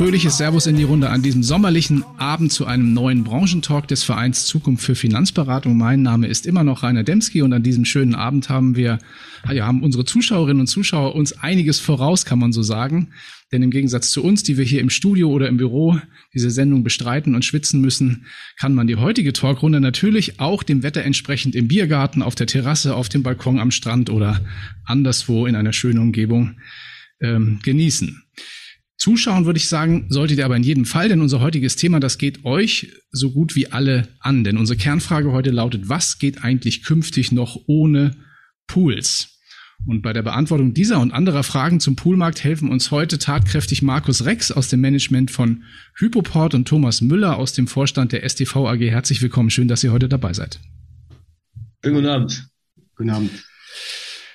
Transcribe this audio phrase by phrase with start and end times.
[0.00, 4.46] Fröhliches Servus in die Runde an diesem sommerlichen Abend zu einem neuen Branchentalk des Vereins
[4.46, 5.76] Zukunft für Finanzberatung.
[5.76, 8.98] Mein Name ist immer noch Rainer Demski und an diesem schönen Abend haben wir,
[9.52, 13.12] ja, haben unsere Zuschauerinnen und Zuschauer uns einiges voraus, kann man so sagen.
[13.52, 16.00] Denn im Gegensatz zu uns, die wir hier im Studio oder im Büro
[16.32, 18.24] diese Sendung bestreiten und schwitzen müssen,
[18.58, 22.94] kann man die heutige Talkrunde natürlich auch dem Wetter entsprechend im Biergarten, auf der Terrasse,
[22.94, 24.40] auf dem Balkon am Strand oder
[24.86, 26.56] anderswo in einer schönen Umgebung
[27.20, 28.22] ähm, genießen.
[29.00, 32.18] Zuschauen würde ich sagen, solltet ihr aber in jedem Fall, denn unser heutiges Thema, das
[32.18, 34.44] geht euch so gut wie alle an.
[34.44, 38.14] Denn unsere Kernfrage heute lautet, was geht eigentlich künftig noch ohne
[38.66, 39.38] Pools?
[39.86, 44.26] Und bei der Beantwortung dieser und anderer Fragen zum Poolmarkt helfen uns heute tatkräftig Markus
[44.26, 45.64] Rex aus dem Management von
[45.96, 48.80] Hypoport und Thomas Müller aus dem Vorstand der STV AG.
[48.80, 49.48] Herzlich willkommen.
[49.48, 50.60] Schön, dass ihr heute dabei seid.
[51.82, 52.50] Schönen guten Abend.
[52.96, 53.30] Guten Abend.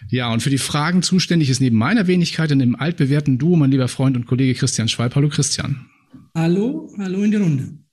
[0.10, 3.72] Ja, und für die Fragen zuständig ist neben meiner Wenigkeit in dem altbewährten Duo mein
[3.72, 5.16] lieber Freund und Kollege Christian Schwalb.
[5.16, 5.88] Hallo Christian.
[6.36, 7.86] Hallo, hallo in die Runde.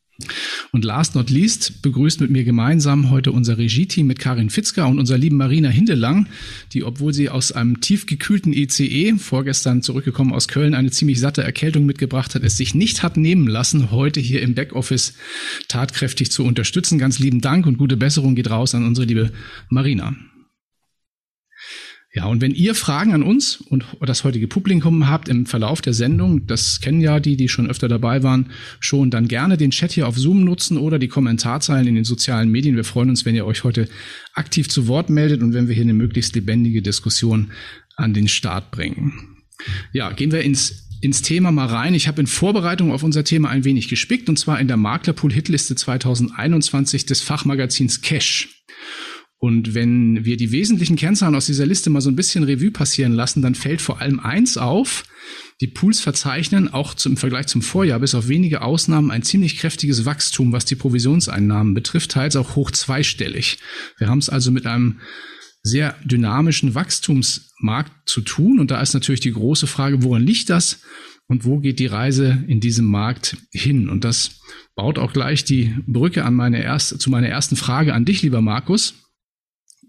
[0.72, 4.98] Und last not least begrüßt mit mir gemeinsam heute unser Regie-Team mit Karin Fitzker und
[4.98, 6.28] unserer lieben Marina Hindelang,
[6.72, 11.42] die, obwohl sie aus einem tief gekühlten ECE, vorgestern zurückgekommen aus Köln, eine ziemlich satte
[11.42, 15.14] Erkältung mitgebracht hat, es sich nicht hat nehmen lassen, heute hier im Backoffice
[15.68, 16.98] tatkräftig zu unterstützen.
[16.98, 19.32] Ganz lieben Dank und gute Besserung geht raus an unsere liebe
[19.68, 20.14] Marina.
[22.14, 25.94] Ja, und wenn ihr Fragen an uns und das heutige Publikum habt im Verlauf der
[25.94, 29.92] Sendung, das kennen ja die, die schon öfter dabei waren, schon, dann gerne den Chat
[29.92, 32.76] hier auf Zoom nutzen oder die Kommentarzeilen in den sozialen Medien.
[32.76, 33.88] Wir freuen uns, wenn ihr euch heute
[34.34, 37.50] aktiv zu Wort meldet und wenn wir hier eine möglichst lebendige Diskussion
[37.96, 39.38] an den Start bringen.
[39.94, 41.94] Ja, gehen wir ins ins Thema mal rein.
[41.94, 45.32] Ich habe in Vorbereitung auf unser Thema ein wenig gespickt und zwar in der Maklerpool
[45.32, 48.62] Hitliste 2021 des Fachmagazins Cash.
[49.44, 53.10] Und wenn wir die wesentlichen Kennzahlen aus dieser Liste mal so ein bisschen Revue passieren
[53.10, 55.02] lassen, dann fällt vor allem eins auf.
[55.60, 59.58] Die Pools verzeichnen auch zum, im Vergleich zum Vorjahr bis auf wenige Ausnahmen ein ziemlich
[59.58, 63.58] kräftiges Wachstum, was die Provisionseinnahmen betrifft, teils auch hoch zweistellig.
[63.98, 65.00] Wir haben es also mit einem
[65.64, 68.60] sehr dynamischen Wachstumsmarkt zu tun.
[68.60, 70.82] Und da ist natürlich die große Frage, woran liegt das?
[71.26, 73.88] Und wo geht die Reise in diesem Markt hin?
[73.88, 74.40] Und das
[74.76, 78.40] baut auch gleich die Brücke an meine erste, zu meiner ersten Frage an dich, lieber
[78.40, 79.01] Markus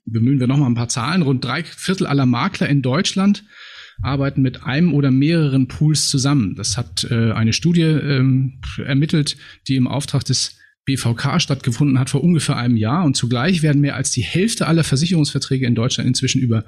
[0.06, 1.22] bemühen wir nochmal ein paar Zahlen.
[1.22, 3.44] Rund drei Viertel aller Makler in Deutschland
[4.02, 6.56] arbeiten mit einem oder mehreren Pools zusammen.
[6.56, 9.38] Das hat äh, eine Studie ähm, ermittelt,
[9.68, 13.06] die im Auftrag des BVK stattgefunden hat vor ungefähr einem Jahr.
[13.06, 16.66] Und zugleich werden mehr als die Hälfte aller Versicherungsverträge in Deutschland inzwischen über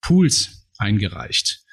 [0.00, 1.64] Pools eingereicht.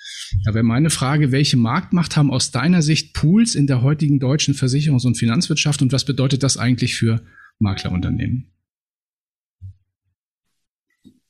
[0.44, 4.56] Da wäre meine Frage, welche Marktmacht haben aus deiner Sicht Pools in der heutigen deutschen
[4.56, 7.22] Versicherungs- und Finanzwirtschaft und was bedeutet das eigentlich für
[7.60, 8.55] Maklerunternehmen?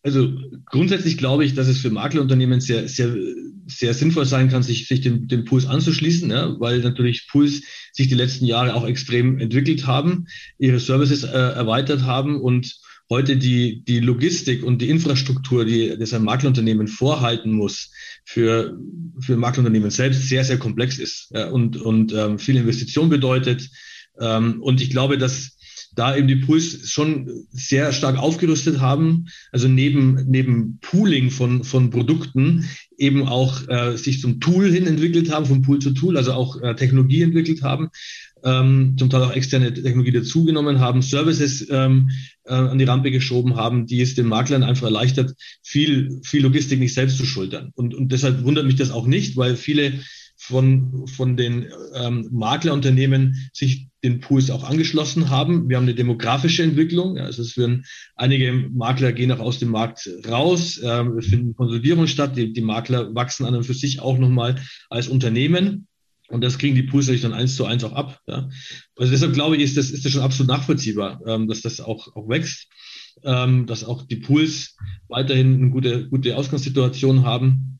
[0.05, 0.31] Also
[0.65, 3.15] grundsätzlich glaube ich, dass es für Maklerunternehmen sehr, sehr,
[3.65, 8.07] sehr sinnvoll sein kann, sich, sich dem, dem Pools anzuschließen, ja, weil natürlich Pools sich
[8.07, 10.27] die letzten Jahre auch extrem entwickelt haben,
[10.59, 12.75] ihre Services äh, erweitert haben und
[13.09, 17.91] heute die, die Logistik und die Infrastruktur, die das ein Maklerunternehmen vorhalten muss,
[18.25, 18.77] für,
[19.19, 23.71] für Maklerunternehmen selbst sehr, sehr komplex ist ja, und, und ähm, viel Investition bedeutet.
[24.19, 25.54] Ähm, und ich glaube, dass
[25.95, 31.89] da eben die Pools schon sehr stark aufgerüstet haben, also neben, neben Pooling von, von
[31.89, 32.65] Produkten
[32.97, 36.61] eben auch äh, sich zum Tool hin entwickelt haben, vom Pool zu Tool, also auch
[36.61, 37.89] äh, Technologie entwickelt haben,
[38.43, 42.09] ähm, zum Teil auch externe Technologie dazugenommen haben, Services ähm,
[42.45, 45.33] äh, an die Rampe geschoben haben, die es den Maklern einfach erleichtert,
[45.63, 47.71] viel, viel Logistik nicht selbst zu schultern.
[47.75, 49.93] Und, und deshalb wundert mich das auch nicht, weil viele
[50.47, 55.67] von, von den ähm, Maklerunternehmen sich den Pools auch angeschlossen haben.
[55.67, 57.17] Wir haben eine demografische Entwicklung.
[57.17, 57.85] Also es werden
[58.15, 60.77] einige Makler gehen auch aus dem Markt raus.
[60.77, 62.37] Es finden Konsolidierungen statt.
[62.37, 65.87] Die, die Makler wachsen an und für sich auch nochmal als Unternehmen.
[66.27, 68.19] Und das kriegen die Pools natürlich dann eins zu eins auch ab.
[68.27, 68.49] Ja.
[68.95, 72.15] Also deshalb glaube ich, ist das, ist das schon absolut nachvollziehbar, ähm, dass das auch,
[72.15, 72.67] auch wächst,
[73.23, 74.75] ähm, dass auch die Pools
[75.07, 77.79] weiterhin eine gute, gute Ausgangssituation haben,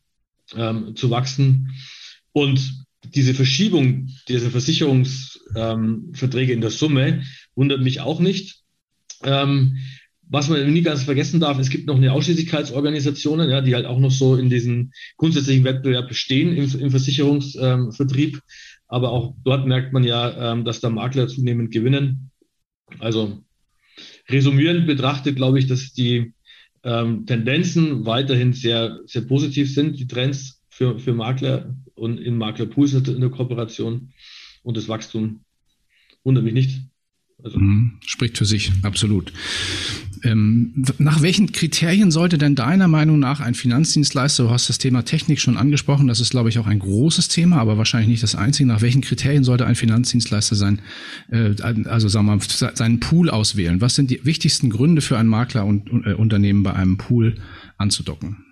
[0.56, 1.72] ähm, zu wachsen.
[2.36, 2.86] Und
[3.16, 7.24] diese Verschiebung dieser Versicherungsverträge ähm, in der Summe
[7.56, 8.60] wundert mich auch nicht.
[9.24, 9.78] Ähm,
[10.28, 14.00] was man nie ganz vergessen darf, es gibt noch eine Ausschließlichkeitsorganisationen, ja, die halt auch
[14.00, 18.36] noch so in diesem grundsätzlichen Wettbewerb bestehen im, im Versicherungsvertrieb.
[18.36, 18.42] Ähm,
[18.88, 22.32] Aber auch dort merkt man ja, ähm, dass da Makler zunehmend gewinnen.
[23.00, 23.46] Also
[24.28, 26.34] resumierend betrachtet, glaube ich, dass die
[26.84, 32.94] ähm, Tendenzen weiterhin sehr, sehr positiv sind, die Trends für, für Makler und in Maklerpools
[32.94, 34.12] in der Kooperation
[34.62, 35.40] und das Wachstum
[36.26, 36.82] wundert mich nicht.
[37.42, 37.60] Also.
[37.60, 37.94] Mhm.
[38.06, 39.32] Spricht für sich, absolut.
[40.24, 45.06] Ähm, nach welchen Kriterien sollte denn deiner Meinung nach ein Finanzdienstleister, du hast das Thema
[45.06, 48.36] Technik schon angesprochen, das ist, glaube ich, auch ein großes Thema, aber wahrscheinlich nicht das
[48.36, 48.68] einzige.
[48.68, 50.82] Nach welchen Kriterien sollte ein Finanzdienstleister sein,
[51.30, 51.56] äh,
[51.86, 53.80] also sagen wir mal, seinen Pool auswählen?
[53.80, 57.36] Was sind die wichtigsten Gründe für ein Makler und äh, bei einem Pool
[57.78, 58.46] anzudocken?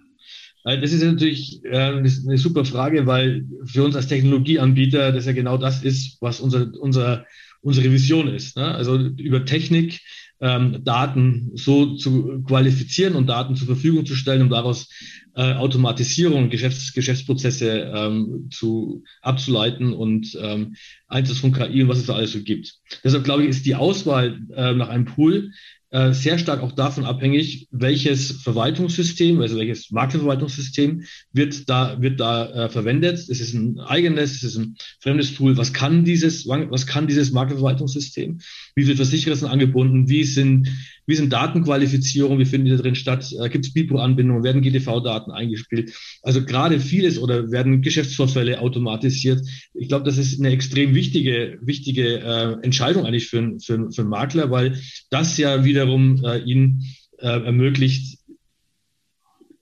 [0.64, 5.34] Äh, das ist natürlich äh, eine super Frage, weil für uns als Technologieanbieter das ja
[5.34, 7.26] genau das ist, was unser, unser,
[7.62, 8.58] unsere Vision ist.
[8.58, 8.74] Ne?
[8.74, 10.02] Also über Technik
[10.44, 14.90] ähm, Daten so zu qualifizieren und Daten zur Verfügung zu stellen, um daraus
[15.36, 20.76] äh, Automatisierung, Geschäfts Geschäftsprozesse ähm, zu abzuleiten und ähm,
[21.08, 22.76] Einsatz von KI und was es da alles so gibt.
[23.04, 25.52] Deshalb glaube ich, ist die Auswahl äh, nach einem Pool
[25.94, 31.04] äh, sehr stark auch davon abhängig, welches Verwaltungssystem, also welches Maklerverwaltungssystem
[31.34, 33.20] wird da, wird da äh, verwendet.
[33.20, 35.56] Es ist ein eigenes, es ist ein fremdes Tool.
[35.56, 38.40] Was kann dieses, was kann dieses Maklerverwaltungssystem?
[38.74, 40.10] Wie viele Versicherer sind angebunden?
[40.10, 40.68] Wie sind,
[41.06, 42.40] wie sind Datenqualifizierungen?
[42.40, 43.32] Wie finden die da drin statt?
[43.40, 44.44] Äh, Gibt es BIPO-Anbindungen?
[44.44, 45.94] Werden GDV-Daten eingespielt?
[46.22, 49.42] Also gerade vieles oder werden Geschäftsvorfälle automatisiert?
[49.74, 54.10] Ich glaube, das ist eine extrem wichtige, wichtige äh, Entscheidung eigentlich für, für, für einen
[54.10, 54.80] Makler, weil
[55.10, 56.84] das ja wieder wiederum äh, ihnen
[57.18, 58.20] äh, ermöglicht,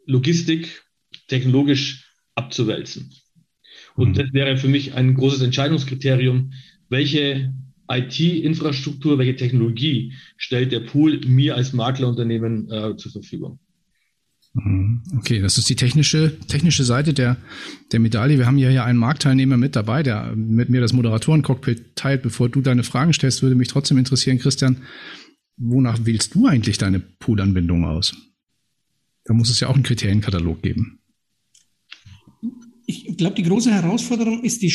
[0.05, 0.83] Logistik
[1.27, 3.13] technologisch abzuwälzen.
[3.95, 4.13] Und mhm.
[4.15, 6.53] das wäre für mich ein großes Entscheidungskriterium,
[6.89, 7.53] welche
[7.97, 13.59] IT-Infrastruktur, welche Technologie stellt der Pool mir als Maklerunternehmen äh, zur Verfügung.
[14.53, 15.01] Mhm.
[15.17, 17.37] Okay, das ist die technische, technische Seite der,
[17.91, 18.37] der Medaille.
[18.37, 22.21] Wir haben hier ja einen Marktteilnehmer mit dabei, der mit mir das Moderatoren-Cockpit teilt.
[22.21, 24.77] Bevor du deine Fragen stellst, würde mich trotzdem interessieren, Christian,
[25.57, 28.13] wonach wählst du eigentlich deine Poolanbindung aus?
[29.25, 30.99] Da muss es ja auch einen Kriterienkatalog geben.
[32.85, 34.71] Ich glaube, die große Herausforderung ist die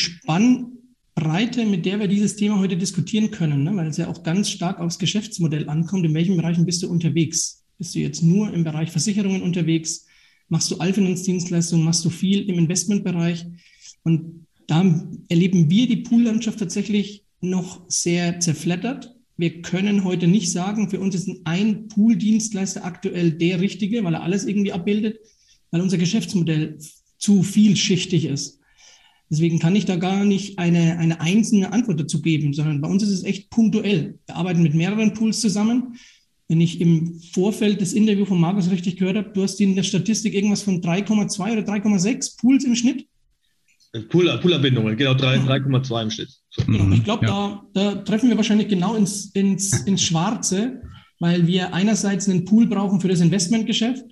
[1.17, 3.75] Spannbreite, mit der wir dieses Thema heute diskutieren können, ne?
[3.75, 6.05] weil es ja auch ganz stark aufs Geschäftsmodell ankommt.
[6.05, 7.63] In welchen Bereichen bist du unterwegs?
[7.79, 10.05] Bist du jetzt nur im Bereich Versicherungen unterwegs?
[10.47, 11.83] Machst du Allfinanzdienstleistungen?
[11.83, 13.45] Machst du viel im Investmentbereich?
[14.03, 14.83] Und da
[15.29, 21.13] erleben wir die Poollandschaft tatsächlich noch sehr zerfleddert wir können heute nicht sagen, für uns
[21.13, 25.19] ist ein Pool-Dienstleister aktuell der richtige, weil er alles irgendwie abbildet,
[25.69, 26.79] weil unser Geschäftsmodell
[27.19, 28.56] zu vielschichtig ist.
[29.29, 33.03] Deswegen kann ich da gar nicht eine, eine einzelne Antwort dazu geben, sondern bei uns
[33.03, 34.19] ist es echt punktuell.
[34.25, 35.97] Wir arbeiten mit mehreren Pools zusammen.
[36.47, 39.83] Wenn ich im Vorfeld des Interviews von Markus richtig gehört habe, du hast in der
[39.83, 43.05] Statistik irgendwas von 3,2 oder 3,6 Pools im Schnitt.
[44.09, 46.29] Poolerbindungen, genau 3,2 im Schnitt.
[46.49, 46.63] So.
[46.65, 47.63] Genau, ich glaube, ja.
[47.73, 50.81] da, da, treffen wir wahrscheinlich genau ins, ins, ins Schwarze,
[51.19, 54.05] weil wir einerseits einen Pool brauchen für das Investmentgeschäft.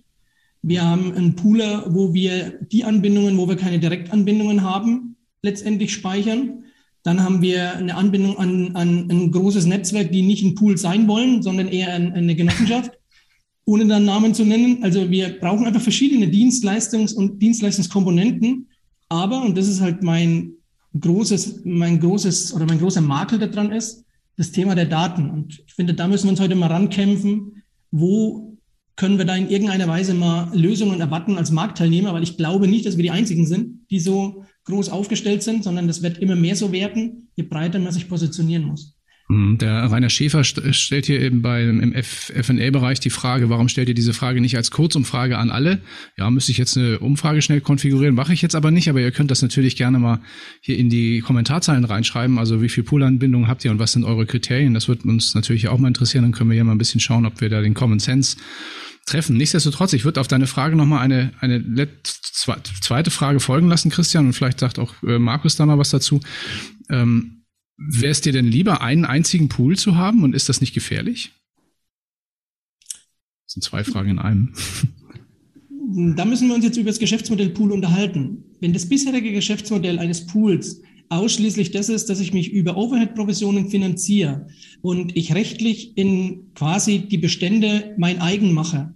[0.67, 6.63] Wir haben einen Pooler, wo wir die Anbindungen, wo wir keine Direktanbindungen haben, letztendlich speichern.
[7.03, 11.07] Dann haben wir eine Anbindung an, an ein großes Netzwerk, die nicht ein Pool sein
[11.07, 12.97] wollen, sondern eher eine Genossenschaft,
[13.65, 14.83] ohne dann Namen zu nennen.
[14.83, 18.67] Also wir brauchen einfach verschiedene Dienstleistungs- und Dienstleistungskomponenten,
[19.07, 20.53] aber, und das ist halt mein
[20.99, 24.03] großes, mein großes oder mein großer Makel daran ist,
[24.35, 25.29] das Thema der Daten.
[25.29, 27.61] Und ich finde, da müssen wir uns heute mal rankämpfen.
[27.91, 28.54] Wo
[28.95, 32.13] können wir da in irgendeiner Weise mal Lösungen erwarten als Marktteilnehmer?
[32.13, 35.87] Weil ich glaube nicht, dass wir die einzigen sind, die so groß aufgestellt sind, sondern
[35.87, 38.95] das wird immer mehr so werden, je breiter man sich positionieren muss.
[39.27, 43.95] Hm, der Rainer Schäfer stellt hier eben bei, im FNA-Bereich die Frage, warum stellt ihr
[43.95, 45.81] diese Frage nicht als Kurzumfrage an alle?
[46.15, 49.11] Ja, müsste ich jetzt eine Umfrage schnell konfigurieren, mache ich jetzt aber nicht, aber ihr
[49.11, 50.19] könnt das natürlich gerne mal
[50.61, 54.27] hier in die Kommentarzeilen reinschreiben, also wie viel Poolanbindungen habt ihr und was sind eure
[54.27, 54.75] Kriterien?
[54.75, 57.25] Das wird uns natürlich auch mal interessieren, dann können wir hier mal ein bisschen schauen,
[57.25, 58.37] ob wir da den Common Sense
[59.05, 59.37] treffen.
[59.37, 64.33] Nichtsdestotrotz, ich würde auf deine Frage nochmal eine, eine zweite Frage folgen lassen, Christian, und
[64.33, 66.19] vielleicht sagt auch äh, Markus da mal was dazu.
[66.89, 67.43] Ähm,
[67.77, 71.33] Wäre es dir denn lieber, einen einzigen Pool zu haben und ist das nicht gefährlich?
[73.45, 74.53] Das sind zwei Fragen in einem.
[76.15, 78.43] Da müssen wir uns jetzt über das Geschäftsmodell Pool unterhalten.
[78.59, 84.47] Wenn das bisherige Geschäftsmodell eines Pools ausschließlich das ist, dass ich mich über Overhead-Provisionen finanziere
[84.81, 88.93] und ich rechtlich in quasi die Bestände mein eigen mache,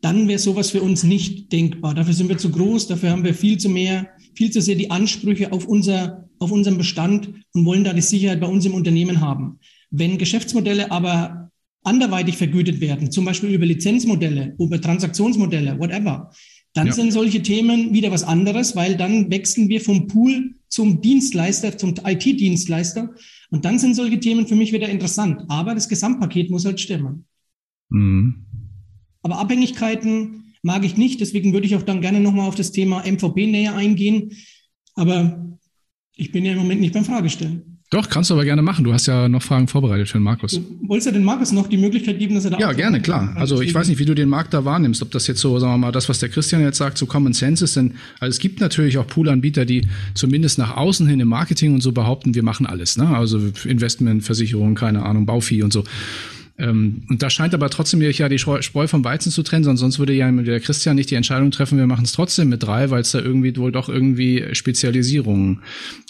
[0.00, 1.94] dann wäre sowas für uns nicht denkbar.
[1.94, 4.90] Dafür sind wir zu groß, dafür haben wir viel zu mehr, viel zu sehr die
[4.90, 9.20] Ansprüche auf unser auf unserem Bestand und wollen da die Sicherheit bei uns im Unternehmen
[9.20, 9.58] haben.
[9.90, 11.50] Wenn Geschäftsmodelle aber
[11.84, 16.30] anderweitig vergütet werden, zum Beispiel über Lizenzmodelle, über Transaktionsmodelle, whatever,
[16.72, 16.92] dann ja.
[16.92, 21.94] sind solche Themen wieder was anderes, weil dann wechseln wir vom Pool zum Dienstleister, zum
[22.02, 23.14] IT-Dienstleister.
[23.50, 25.42] Und dann sind solche Themen für mich wieder interessant.
[25.48, 27.26] Aber das Gesamtpaket muss halt stimmen.
[27.90, 28.46] Mhm.
[29.22, 31.20] Aber Abhängigkeiten mag ich nicht.
[31.20, 34.32] Deswegen würde ich auch dann gerne nochmal auf das Thema MVP näher eingehen.
[34.94, 35.58] Aber
[36.14, 37.69] ich bin ja im Moment nicht beim Fragestellen.
[37.90, 38.84] Doch, kannst du aber gerne machen.
[38.84, 40.52] Du hast ja noch Fragen vorbereitet für den Markus.
[40.52, 43.32] Du wolltest ja den Markus noch die Möglichkeit geben, dass er da Ja, gerne, klar.
[43.34, 45.72] Also ich weiß nicht, wie du den Markt da wahrnimmst, ob das jetzt so, sagen
[45.72, 47.74] wir mal, das, was der Christian jetzt sagt, so Common Sense ist.
[47.74, 51.80] Denn also es gibt natürlich auch Poolanbieter, die zumindest nach außen hin im Marketing und
[51.80, 52.96] so behaupten, wir machen alles.
[52.96, 53.08] Ne?
[53.08, 55.82] Also Investment, Versicherung, keine Ahnung, Bauvieh und so.
[56.58, 60.12] Ähm, und da scheint aber trotzdem ja die Spreu vom Weizen zu trennen, sonst würde
[60.12, 63.10] ja der Christian nicht die Entscheidung treffen, wir machen es trotzdem mit drei, weil es
[63.10, 65.60] da irgendwie wohl doch irgendwie Spezialisierungen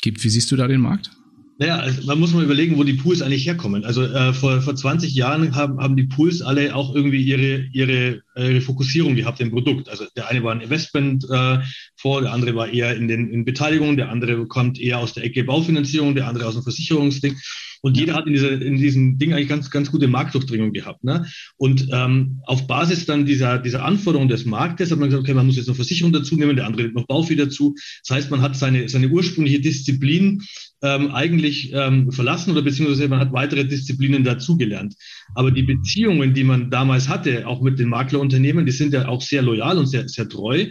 [0.03, 0.23] gibt.
[0.25, 1.11] Wie siehst du da den Markt?
[1.61, 3.85] Naja, also man muss mal überlegen, wo die Pools eigentlich herkommen.
[3.85, 8.23] Also äh, vor, vor 20 Jahren haben, haben die Pools alle auch irgendwie ihre, ihre,
[8.35, 9.91] ihre Fokussierung gehabt im Produkt.
[9.91, 11.59] Also der eine war ein Investment äh,
[12.03, 15.45] der andere war eher in den in Beteiligungen, der andere kommt eher aus der Ecke
[15.45, 17.37] Baufinanzierung, der andere aus dem Versicherungsding.
[17.83, 21.05] Und jeder hat in, dieser, in diesem Ding eigentlich ganz, ganz gute Marktdurchdringung gehabt.
[21.05, 21.27] Ne?
[21.57, 25.47] Und ähm, auf Basis dann dieser, dieser Anforderung des Marktes hat man gesagt, okay, man
[25.47, 27.75] muss jetzt noch Versicherung dazu nehmen, der andere noch Baufi dazu.
[28.07, 30.43] Das heißt, man hat seine, seine ursprüngliche Disziplin
[30.83, 34.95] ähm, eigentlich ähm, verlassen oder beziehungsweise man hat weitere Disziplinen dazugelernt.
[35.35, 39.23] Aber die Beziehungen, die man damals hatte, auch mit den Maklerunternehmen, die sind ja auch
[39.23, 40.67] sehr loyal und sehr, sehr treu.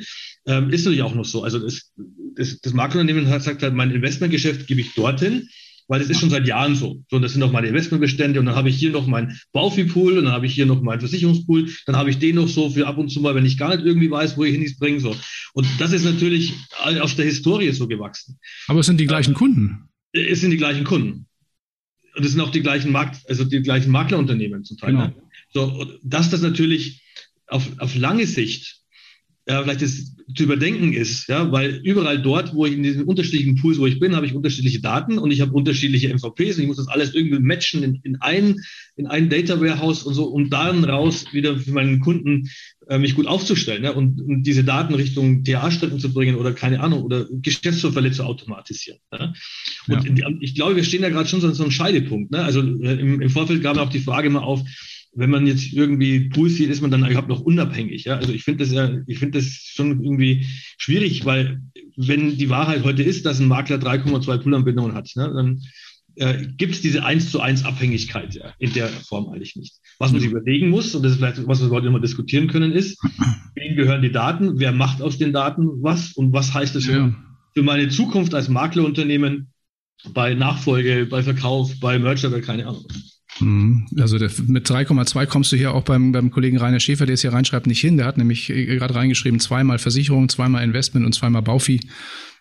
[0.48, 1.44] Ähm, ist natürlich auch noch so.
[1.44, 1.92] Also das,
[2.36, 5.50] das, das Maklerunternehmen hat gesagt halt, mein Investmentgeschäft gebe ich dorthin
[5.90, 7.04] weil das ist schon seit Jahren so.
[7.10, 10.20] So, und das sind noch meine Investmentbestände und dann habe ich hier noch mein Baufi-Pool
[10.20, 12.88] und dann habe ich hier noch meinen Versicherungspool, dann habe ich den noch so für
[12.88, 15.00] ab und zu mal, wenn ich gar nicht irgendwie weiß, wo ich hin bringe.
[15.00, 15.16] So.
[15.54, 16.54] Und das ist natürlich
[17.02, 18.38] aus der Historie so gewachsen.
[18.68, 19.89] Aber es sind die gleichen Kunden.
[20.12, 21.28] Es sind die gleichen Kunden.
[22.16, 24.92] Und es sind auch die gleichen Markt, also die gleichen Maklerunternehmen zum Teil.
[24.92, 25.08] Genau.
[25.08, 25.16] Ne?
[25.52, 27.04] So, dass das natürlich
[27.48, 28.82] auf, auf lange Sicht
[29.50, 33.56] ja, vielleicht das zu überdenken ist, ja, weil überall dort, wo ich in diesen unterschiedlichen
[33.56, 36.68] Pools, wo ich bin, habe ich unterschiedliche Daten und ich habe unterschiedliche MVPs und ich
[36.68, 38.58] muss das alles irgendwie matchen in, in ein,
[38.96, 42.48] in ein Data Warehouse und so, um dann raus wieder für meinen Kunden
[42.88, 46.82] äh, mich gut aufzustellen ja, und, und diese Daten Richtung TA-Strecken zu bringen oder keine
[46.82, 49.00] Ahnung oder Geschäftsvorfälle zu automatisieren.
[49.12, 49.34] Ja.
[49.88, 50.30] Und ja.
[50.42, 52.32] ich glaube, wir stehen da gerade schon so an so einem Scheidepunkt.
[52.32, 52.44] Ne?
[52.44, 54.62] Also äh, im, im Vorfeld gab auch die Frage mal auf,
[55.14, 58.06] wenn man jetzt irgendwie Pools sieht, ist man dann überhaupt noch unabhängig.
[58.06, 58.18] Ja?
[58.18, 60.46] Also ich finde das ja, ich finde das schon irgendwie
[60.78, 61.62] schwierig, weil
[61.98, 65.62] wenn die Wahrheit heute ist, dass ein Makler 3,2 Poolanbindungen hat, ne, dann
[66.16, 69.76] äh, gibt es diese 1 zu 1 Abhängigkeit ja, in der Form eigentlich nicht.
[70.00, 72.72] Was man sich überlegen muss, und das ist vielleicht, was wir heute immer diskutieren können,
[72.72, 73.02] ist,
[73.56, 77.14] wem gehören die Daten, wer macht aus den Daten was und was heißt das ja.
[77.56, 79.50] für meine Zukunft als Maklerunternehmen
[80.14, 82.86] bei Nachfolge, bei Verkauf, bei Merger, bei keine Ahnung.
[83.40, 83.88] Mhm.
[83.98, 87.22] Also der, mit 3,2 kommst du hier auch beim, beim Kollegen Rainer Schäfer, der es
[87.22, 87.98] hier reinschreibt, nicht hin.
[87.98, 91.80] Der hat nämlich äh, gerade reingeschrieben, zweimal Versicherung, zweimal Investment und zweimal Baufi.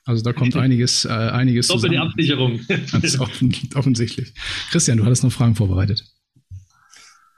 [0.04, 2.10] Also da kommt einiges, äh, einiges Doppelte zusammen.
[2.10, 2.60] Absicherung.
[2.92, 4.32] Ganz offen, offensichtlich.
[4.70, 6.04] Christian, du hattest noch Fragen vorbereitet.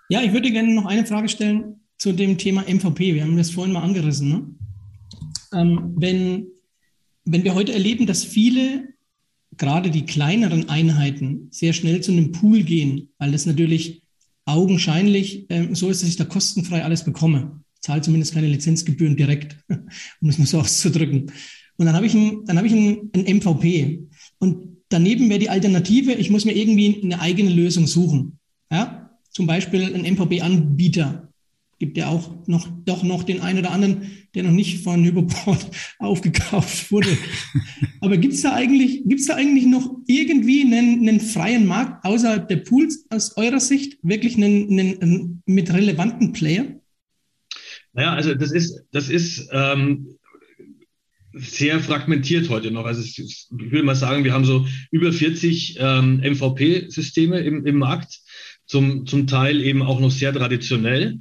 [0.09, 3.15] Ja, ich würde gerne noch eine Frage stellen zu dem Thema MVP.
[3.15, 4.29] Wir haben das vorhin mal angerissen.
[4.29, 4.47] Ne?
[5.53, 6.47] Ähm, wenn,
[7.25, 8.89] wenn wir heute erleben, dass viele
[9.61, 14.03] gerade die kleineren Einheiten sehr schnell zu einem Pool gehen, weil das natürlich
[14.47, 17.61] augenscheinlich äh, so ist, dass ich da kostenfrei alles bekomme.
[17.81, 21.31] Zahle zumindest keine Lizenzgebühren direkt, um es mal so auszudrücken.
[21.77, 24.09] Und dann habe ich ein, dann habe ich ein, ein MVP.
[24.39, 28.39] Und daneben wäre die Alternative, ich muss mir irgendwie eine eigene Lösung suchen.
[28.73, 29.11] Ja?
[29.31, 31.30] Zum Beispiel ein MVP-Anbieter,
[31.81, 34.03] gibt ja auch noch, doch noch den einen oder anderen,
[34.35, 37.09] der noch nicht von Hyperport aufgekauft wurde.
[38.01, 42.47] Aber gibt es da eigentlich, gibt's da eigentlich noch irgendwie einen, einen freien Markt außerhalb
[42.49, 43.99] der Pools aus eurer Sicht?
[44.03, 46.67] Wirklich einen, einen, einen mit relevanten Player?
[47.95, 50.19] Naja, also das ist, das ist ähm,
[51.33, 52.85] sehr fragmentiert heute noch.
[52.85, 58.21] Also ich würde mal sagen, wir haben so über 40 ähm, MVP-Systeme im, im Markt,
[58.67, 61.19] zum, zum Teil eben auch noch sehr traditionell.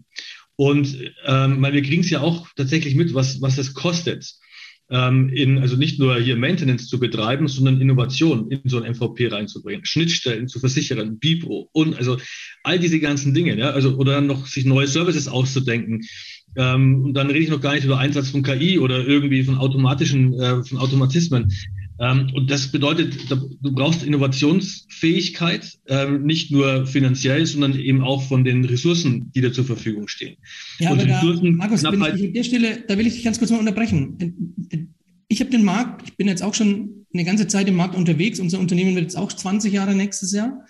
[0.60, 0.94] Und
[1.26, 4.30] ähm, weil wir kriegen es ja auch tatsächlich mit, was, was es kostet,
[4.90, 9.28] ähm, in, also nicht nur hier Maintenance zu betreiben, sondern Innovation in so ein MVP
[9.28, 12.18] reinzubringen, Schnittstellen zu versichern, BIPO und also
[12.64, 16.02] all diese ganzen Dinge, ja, also oder dann noch sich neue Services auszudenken.
[16.58, 19.58] Ähm, und dann rede ich noch gar nicht über Einsatz von KI oder irgendwie von
[19.58, 21.54] automatischen, äh, von Automatismen.
[22.00, 28.44] Ähm, und das bedeutet, du brauchst Innovationsfähigkeit, ähm, nicht nur finanziell, sondern eben auch von
[28.46, 30.38] den Ressourcen, die dir zur Verfügung stehen.
[30.80, 33.52] Ja, und aber da, Markus, ich an der Stelle, da will ich dich ganz kurz
[33.52, 34.18] mal unterbrechen.
[35.28, 38.40] Ich habe den Markt, ich bin jetzt auch schon eine ganze Zeit im Markt unterwegs.
[38.40, 40.66] Unser Unternehmen wird jetzt auch 20 Jahre nächstes Jahr.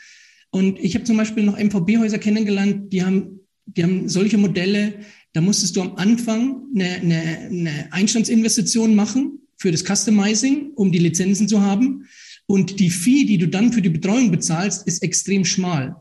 [0.50, 4.96] Und ich habe zum Beispiel noch MVB-Häuser kennengelernt, die haben, die haben solche Modelle,
[5.34, 7.22] da musstest du am Anfang eine, eine,
[7.52, 12.08] eine Einstandsinvestition machen für das Customizing, um die Lizenzen zu haben.
[12.48, 15.96] Und die Fee, die du dann für die Betreuung bezahlst, ist extrem schmal.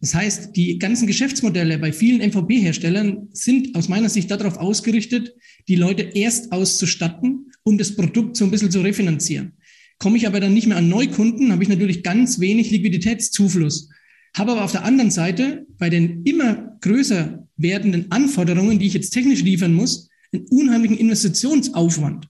[0.00, 5.34] Das heißt, die ganzen Geschäftsmodelle bei vielen MVP-Herstellern sind aus meiner Sicht darauf ausgerichtet,
[5.68, 9.52] die Leute erst auszustatten, um das Produkt so ein bisschen zu refinanzieren.
[9.98, 13.90] Komme ich aber dann nicht mehr an Neukunden, habe ich natürlich ganz wenig Liquiditätszufluss.
[14.34, 19.10] Habe aber auf der anderen Seite bei den immer größer werdenden Anforderungen, die ich jetzt
[19.10, 22.29] technisch liefern muss, einen unheimlichen Investitionsaufwand.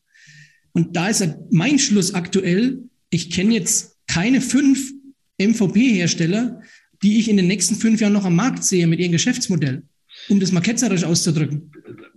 [0.73, 4.93] Und da ist mein Schluss aktuell, ich kenne jetzt keine fünf
[5.39, 6.61] MVP-Hersteller,
[7.03, 9.83] die ich in den nächsten fünf Jahren noch am Markt sehe mit ihrem Geschäftsmodell,
[10.29, 11.71] um das mal ketzerisch auszudrücken.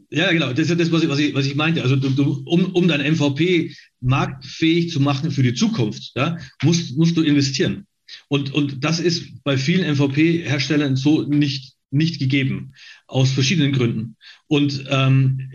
[0.09, 1.81] Ja, genau, das ist das, was ich, was ich, was ich meinte.
[1.81, 6.95] Also du, du, um, um dein MVP marktfähig zu machen für die Zukunft, ja, musst,
[6.97, 7.87] musst du investieren.
[8.27, 12.73] Und, und das ist bei vielen MVP-Herstellern so nicht, nicht gegeben,
[13.07, 14.15] aus verschiedenen Gründen.
[14.47, 15.52] Und ähm,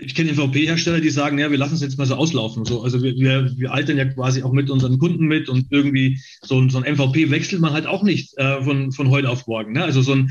[0.00, 2.64] ich kenne MVP-Hersteller, die sagen, ja, wir lassen es jetzt mal so auslaufen.
[2.64, 6.20] So, also wir, wir, wir altern ja quasi auch mit unseren Kunden mit und irgendwie
[6.42, 9.46] so, ein so ein MVP wechselt man halt auch nicht äh, von, von heute auf
[9.46, 9.72] morgen.
[9.72, 9.84] Ne?
[9.84, 10.30] Also so ein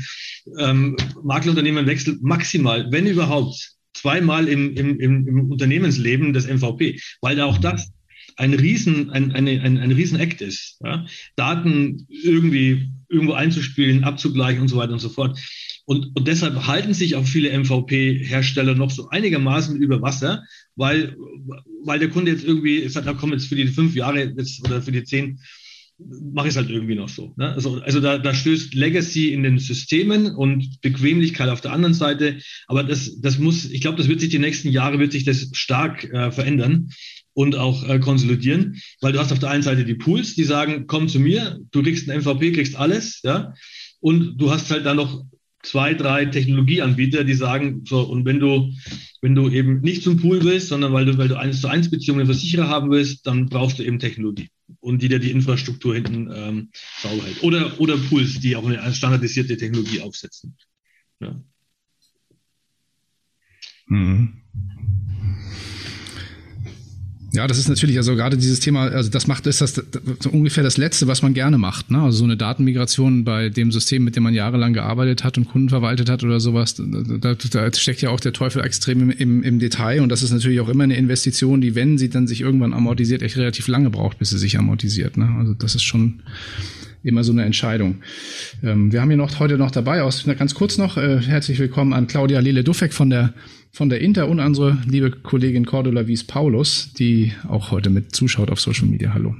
[0.58, 7.36] ähm, Maklerunternehmen wechselt maximal, wenn überhaupt, zweimal im, im, im, im Unternehmensleben das MVP, weil
[7.36, 7.90] da auch das
[8.36, 10.78] ein riesen, ein, eine, ein, ein riesen Act ist.
[10.82, 11.04] Ja?
[11.36, 15.38] Daten irgendwie irgendwo einzuspielen, abzugleichen und so weiter und so fort.
[15.90, 20.44] Und, und deshalb halten sich auch viele MVP-Hersteller noch so einigermaßen über Wasser,
[20.76, 21.16] weil,
[21.82, 24.80] weil der Kunde jetzt irgendwie sagt, da kommen jetzt für die fünf Jahre jetzt, oder
[24.80, 25.40] für die zehn,
[26.32, 27.34] mache ich es halt irgendwie noch so.
[27.36, 27.52] Ne?
[27.54, 32.38] Also, also da, da stößt Legacy in den Systemen und Bequemlichkeit auf der anderen Seite.
[32.68, 35.50] Aber das, das muss, ich glaube, das wird sich die nächsten Jahre, wird sich das
[35.54, 36.90] stark äh, verändern
[37.32, 40.86] und auch äh, konsolidieren, weil du hast auf der einen Seite die Pools, die sagen,
[40.86, 43.54] komm zu mir, du kriegst ein MVP, kriegst alles, ja,
[43.98, 45.24] und du hast halt dann noch
[45.62, 48.72] zwei, drei Technologieanbieter, die sagen, so, und wenn du,
[49.20, 51.90] wenn du eben nicht zum Pool willst, sondern weil du, weil du eins zu eins
[51.90, 54.48] Beziehungen mit Versicherer haben willst, dann brauchst du eben Technologie
[54.80, 57.42] und die dir die Infrastruktur hinten ähm, sauber hält.
[57.42, 60.56] Oder, oder Pools, die auch eine standardisierte Technologie aufsetzen.
[61.20, 61.42] Ja.
[63.88, 64.42] Mhm.
[67.32, 69.74] Ja, das ist natürlich also gerade dieses Thema, also das macht ist das,
[70.18, 71.90] so ungefähr das Letzte, was man gerne macht.
[71.90, 72.02] Ne?
[72.02, 75.68] Also so eine Datenmigration bei dem System, mit dem man jahrelang gearbeitet hat und Kunden
[75.68, 79.58] verwaltet hat oder sowas, da, da steckt ja auch der Teufel extrem im, im, im
[79.60, 82.72] Detail und das ist natürlich auch immer eine Investition, die, wenn sie dann sich irgendwann
[82.72, 85.16] amortisiert, echt relativ lange braucht, bis sie sich amortisiert.
[85.16, 85.28] Ne?
[85.38, 86.20] Also das ist schon
[87.02, 88.02] immer so eine Entscheidung.
[88.62, 91.92] Ähm, wir haben hier noch heute noch dabei, aus ganz kurz noch, äh, herzlich willkommen
[91.92, 93.34] an Claudia Lele-Duffek von der
[93.72, 98.50] von der Inter und unsere liebe Kollegin Cordula Wies Paulus, die auch heute mit zuschaut
[98.50, 99.14] auf Social Media.
[99.14, 99.34] Hallo.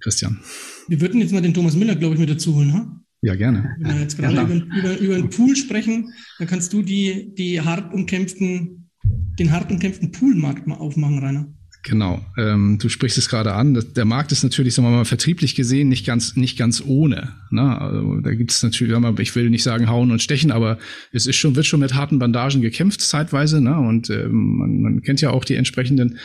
[0.00, 0.38] Christian.
[0.86, 3.00] Wir würden jetzt mal den Thomas Miller, glaube ich, mit dazu holen, ha?
[3.22, 3.74] Ja, gerne.
[3.80, 7.34] Wenn wir jetzt gerade ja, über, über, über einen Pool sprechen, dann kannst du die,
[7.34, 11.52] die hart umkämpften, den hart umkämpften Poolmarkt mal aufmachen, Rainer.
[11.88, 13.82] Genau, ähm, du sprichst es gerade an.
[13.96, 17.32] Der Markt ist natürlich, sagen wir mal, vertrieblich gesehen nicht ganz, nicht ganz ohne.
[17.50, 17.80] Ne?
[17.80, 20.76] Also, da gibt es natürlich, ich will nicht sagen hauen und stechen, aber
[21.12, 23.62] es ist schon, wird schon mit harten Bandagen gekämpft zeitweise.
[23.62, 23.78] Ne?
[23.78, 26.18] Und ähm, man, man kennt ja auch die entsprechenden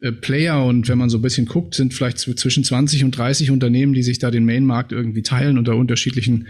[0.00, 0.64] äh, Player.
[0.64, 4.02] Und wenn man so ein bisschen guckt, sind vielleicht zwischen 20 und 30 Unternehmen, die
[4.02, 6.46] sich da den Mainmarkt irgendwie teilen unter unterschiedlichen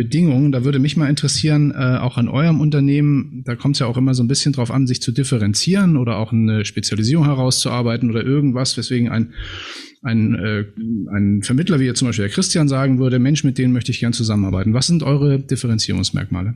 [0.00, 0.50] Bedingungen.
[0.50, 3.98] Da würde mich mal interessieren, äh, auch an eurem Unternehmen, da kommt es ja auch
[3.98, 8.24] immer so ein bisschen drauf an, sich zu differenzieren oder auch eine Spezialisierung herauszuarbeiten oder
[8.24, 9.34] irgendwas, weswegen ein,
[10.00, 10.64] ein, äh,
[11.14, 14.00] ein Vermittler wie jetzt zum Beispiel der Christian sagen würde, Mensch, mit denen möchte ich
[14.00, 14.72] gern zusammenarbeiten.
[14.72, 16.54] Was sind eure Differenzierungsmerkmale?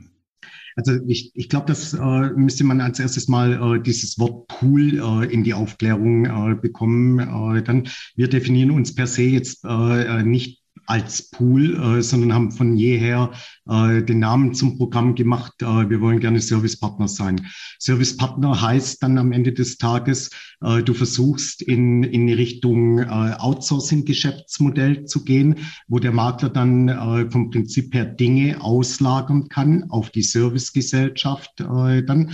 [0.75, 4.99] Also ich, ich glaube, das äh, müsste man als erstes mal äh, dieses Wort Pool
[4.99, 7.19] äh, in die Aufklärung äh, bekommen.
[7.19, 12.51] Äh, dann wir definieren uns per se jetzt äh, nicht als Pool, äh, sondern haben
[12.51, 13.31] von jeher
[13.67, 15.53] äh, den Namen zum Programm gemacht.
[15.61, 17.47] Äh, wir wollen gerne Servicepartner sein.
[17.79, 20.29] Servicepartner heißt dann am Ende des Tages,
[20.61, 25.55] äh, du versuchst in, in Richtung äh, Outsourcing-Geschäftsmodell zu gehen,
[25.87, 32.03] wo der Makler dann äh, vom Prinzip her Dinge auslagern kann auf die Servicegesellschaft äh,
[32.03, 32.31] dann,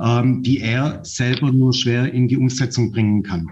[0.00, 3.48] ähm, die er selber nur schwer in die Umsetzung bringen kann.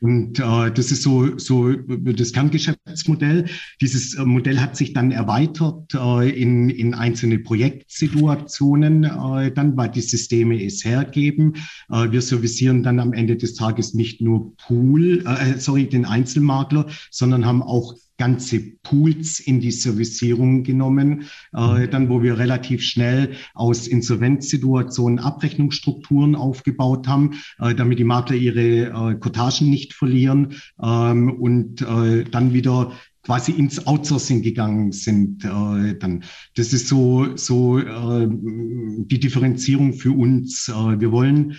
[0.00, 3.46] Und äh, das ist so, so das Kerngeschäftsmodell.
[3.80, 9.90] Dieses äh, Modell hat sich dann erweitert äh, in, in einzelne Projektsituationen, äh, dann, weil
[9.90, 11.54] die Systeme es hergeben.
[11.90, 16.86] Äh, wir servicieren dann am Ende des Tages nicht nur Pool, äh, sorry, den Einzelmakler,
[17.10, 21.90] sondern haben auch ganze Pools in die Servicierung genommen, äh, mhm.
[21.90, 29.12] dann wo wir relativ schnell aus Insolvenzsituationen Abrechnungsstrukturen aufgebaut haben, äh, damit die Makler ihre
[29.12, 35.44] äh, Kotagen nicht verlieren ähm, und äh, dann wieder quasi ins Outsourcing gegangen sind.
[35.44, 36.24] Äh, dann
[36.56, 40.68] das ist so so äh, die Differenzierung für uns.
[40.68, 41.56] Äh, wir wollen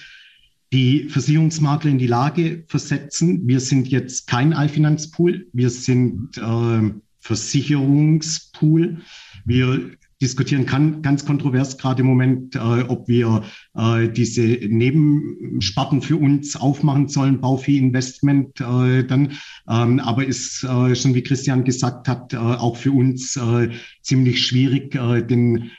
[0.72, 3.48] die Versicherungsmakler in die Lage versetzen.
[3.48, 9.02] Wir sind jetzt kein Allfinanzpool, wir sind äh, Versicherungspool.
[9.46, 16.18] Wir diskutieren kann, ganz kontrovers gerade im Moment, äh, ob wir äh, diese Nebensparten für
[16.18, 19.32] uns aufmachen sollen, Bauvieh-Investment äh, dann.
[19.70, 23.70] Ähm, aber ist äh, schon, wie Christian gesagt hat, äh, auch für uns äh,
[24.02, 25.72] ziemlich schwierig, äh, den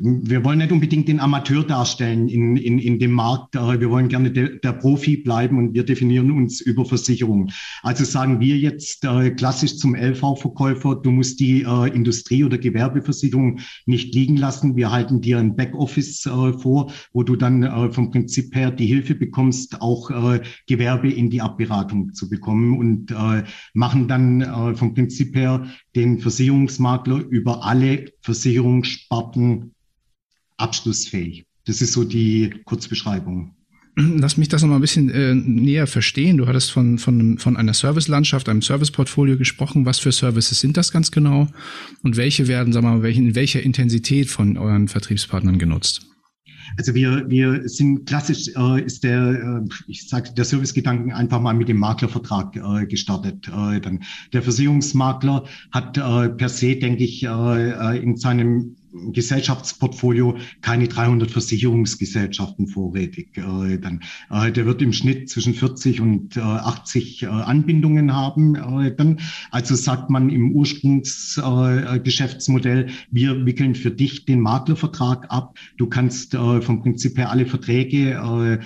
[0.00, 3.54] wir wollen nicht unbedingt den Amateur darstellen in, in, in dem Markt.
[3.54, 7.50] Wir wollen gerne de, der Profi bleiben und wir definieren uns über Versicherung.
[7.82, 13.60] Also sagen wir jetzt äh, klassisch zum LV-Verkäufer, du musst die äh, Industrie- oder Gewerbeversicherung
[13.86, 14.76] nicht liegen lassen.
[14.76, 18.86] Wir halten dir ein Backoffice äh, vor, wo du dann äh, vom Prinzip her die
[18.86, 23.42] Hilfe bekommst, auch äh, Gewerbe in die Abberatung zu bekommen und äh,
[23.74, 29.72] machen dann vom Prinzip her den Versicherungsmakler über alle Versicherungssparten
[30.58, 31.44] abschlussfähig.
[31.64, 33.54] Das ist so die Kurzbeschreibung.
[34.00, 36.36] Lass mich das noch mal ein bisschen äh, näher verstehen.
[36.36, 39.86] Du hattest von, von, von einer Servicelandschaft, einem Serviceportfolio gesprochen.
[39.86, 41.48] Was für Services sind das ganz genau?
[42.04, 46.06] Und welche werden, sagen wir mal, in welcher Intensität von euren Vertriebspartnern genutzt?
[46.76, 51.54] Also wir, wir sind klassisch, äh, ist der, äh, ich sage, der Servicegedanken einfach mal
[51.54, 53.48] mit dem Maklervertrag äh, gestartet.
[53.48, 60.88] Äh, dann der Versicherungsmakler hat äh, per se, denke ich, äh in seinem Gesellschaftsportfolio keine
[60.88, 63.36] 300 Versicherungsgesellschaften vorrätig.
[63.36, 68.54] Äh, dann, äh, der wird im Schnitt zwischen 40 und äh, 80 äh, Anbindungen haben.
[68.54, 69.18] Äh, dann,
[69.50, 75.58] also sagt man im Ursprungsgeschäftsmodell, äh, wir wickeln für dich den Maklervertrag ab.
[75.76, 78.60] Du kannst vom Prinzip her alle Verträge,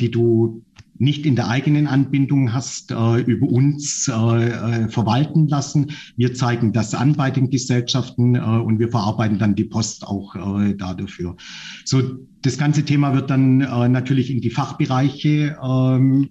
[0.00, 0.64] die du
[0.98, 5.92] nicht in der eigenen Anbindung hast, äh, über uns äh, äh, verwalten lassen.
[6.16, 10.34] Wir zeigen das an bei den Gesellschaften äh, und wir verarbeiten dann die Post auch
[10.34, 11.36] äh, da dafür.
[11.84, 12.02] So,
[12.42, 16.28] das ganze Thema wird dann äh, natürlich in die Fachbereiche ähm,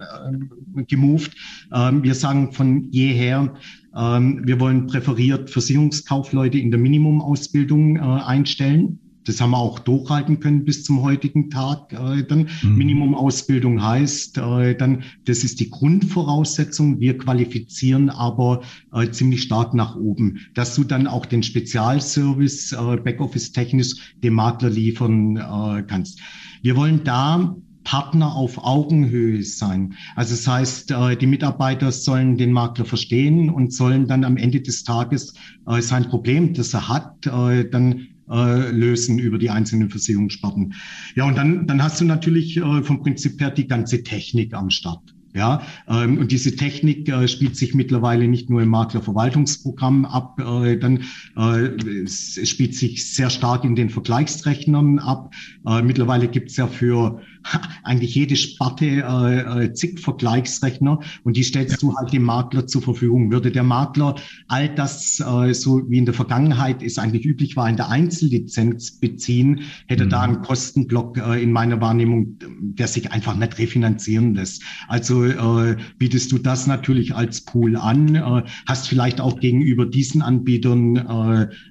[0.75, 1.35] äh, gemoved.
[1.73, 3.53] Ähm, wir sagen von jeher,
[3.95, 8.99] ähm, wir wollen präferiert Versicherungskaufleute in der Minimumausbildung einstellen.
[9.25, 11.93] Das haben wir auch durchhalten können bis zum heutigen Tag.
[11.93, 12.75] Äh, dann mhm.
[12.75, 16.99] Minimumausbildung heißt äh, dann, das ist die Grundvoraussetzung.
[16.99, 18.61] Wir qualifizieren aber
[18.93, 24.33] äh, ziemlich stark nach oben, dass du dann auch den Spezialservice äh, Backoffice technisch dem
[24.33, 26.19] Makler liefern äh, kannst.
[26.61, 29.95] Wir wollen da Partner auf Augenhöhe sein.
[30.15, 34.61] Also das heißt, äh, die Mitarbeiter sollen den Makler verstehen und sollen dann am Ende
[34.61, 35.33] des Tages
[35.67, 40.73] äh, sein Problem, das er hat, äh, dann äh, lösen über die einzelnen Versicherungssparten.
[41.15, 44.69] Ja, und dann, dann hast du natürlich äh, vom Prinzip her die ganze Technik am
[44.69, 45.13] Start.
[45.33, 50.77] Ja, ähm, und diese Technik äh, spielt sich mittlerweile nicht nur im Maklerverwaltungsprogramm ab, äh,
[50.77, 51.03] dann
[51.37, 51.67] äh,
[52.03, 55.33] es, es spielt sich sehr stark in den Vergleichsrechnern ab.
[55.65, 57.21] Äh, mittlerweile gibt's ja für
[57.83, 61.89] eigentlich jede Sparte äh, äh, zig Vergleichsrechner und die stellst ja.
[61.89, 63.31] du halt dem Makler zur Verfügung.
[63.31, 64.15] Würde der Makler
[64.47, 68.99] all das, äh, so wie in der Vergangenheit es eigentlich üblich war, in der Einzellizenz
[68.99, 70.09] beziehen, hätte mhm.
[70.09, 74.63] da einen Kostenblock äh, in meiner Wahrnehmung, der sich einfach nicht refinanzieren lässt.
[74.87, 80.21] Also äh, bietest du das natürlich als Pool an, äh, hast vielleicht auch gegenüber diesen
[80.21, 81.01] Anbietern äh,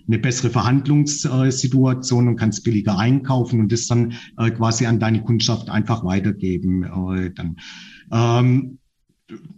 [0.06, 5.70] eine bessere Verhandlungssituation und kannst billiger einkaufen und das dann äh, quasi an deine Kundschaft
[5.70, 6.82] einfach weitergeben.
[6.84, 7.56] Äh, dann,
[8.12, 8.79] ähm,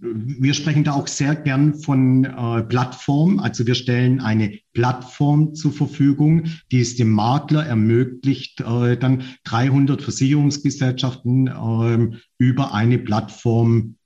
[0.01, 3.39] wir sprechen da auch sehr gern von äh, Plattform.
[3.39, 10.03] Also wir stellen eine Plattform zur Verfügung, die es dem Makler ermöglicht, äh, dann 300
[10.03, 13.97] Versicherungsgesellschaften äh, über eine Plattform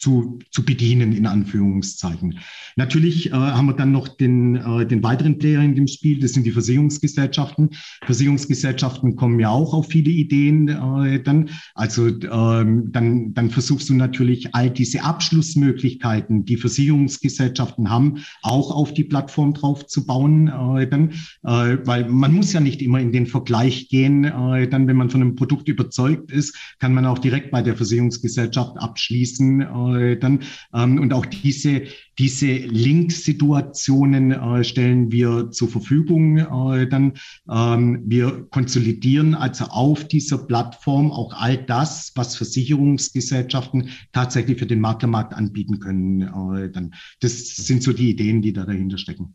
[0.00, 2.38] zu, zu bedienen, in Anführungszeichen.
[2.76, 6.32] Natürlich äh, haben wir dann noch den, äh, den weiteren Player in dem Spiel, das
[6.32, 7.70] sind die Versicherungsgesellschaften.
[8.04, 11.50] Versicherungsgesellschaften kommen ja auch auf viele Ideen äh, dann.
[11.74, 18.94] Also ähm, dann, dann versuchst du natürlich all diese Abschlussmöglichkeiten, die Versicherungsgesellschaften haben, auch auf
[18.94, 20.48] die Plattform drauf zu bauen.
[20.48, 21.10] Äh, dann,
[21.42, 24.24] äh, weil man muss ja nicht immer in den Vergleich gehen.
[24.24, 27.76] Äh, dann, wenn man von einem Produkt überzeugt ist, kann man auch direkt bei der
[27.76, 29.60] Versicherungsgesellschaft abschließen.
[29.60, 29.89] Äh,
[30.20, 30.40] dann
[30.74, 31.82] ähm, und auch diese
[32.20, 36.36] diese Link-Situationen äh, stellen wir zur Verfügung.
[36.36, 37.14] Äh, dann
[37.50, 44.80] ähm, wir konsolidieren also auf dieser Plattform auch all das, was Versicherungsgesellschaften tatsächlich für den
[44.80, 46.20] Maklermarkt anbieten können.
[46.20, 49.34] Äh, dann das sind so die Ideen, die da dahinter stecken.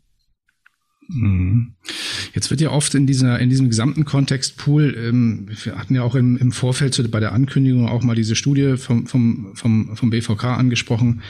[1.08, 1.74] Mhm.
[2.34, 6.02] Jetzt wird ja oft in dieser in diesem gesamten Kontext Pool, ähm, wir hatten ja
[6.02, 9.96] auch im, im Vorfeld zu, bei der Ankündigung auch mal diese Studie vom vom vom,
[9.96, 11.22] vom BVK angesprochen,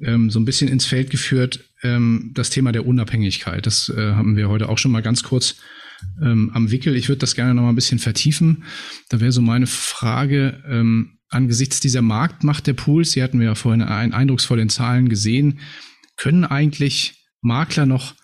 [0.00, 3.66] ähm, so ein bisschen ins Feld geführt, ähm, das Thema der Unabhängigkeit.
[3.66, 5.56] Das äh, haben wir heute auch schon mal ganz kurz
[6.20, 6.96] ähm, am Wickel.
[6.96, 8.64] Ich würde das gerne noch mal ein bisschen vertiefen.
[9.08, 13.12] Da wäre so meine Frage ähm, angesichts dieser Marktmacht der Pools.
[13.12, 15.60] Sie hatten wir ja vorhin einen eindrucksvollen Zahlen gesehen.
[16.16, 18.14] Können eigentlich Makler noch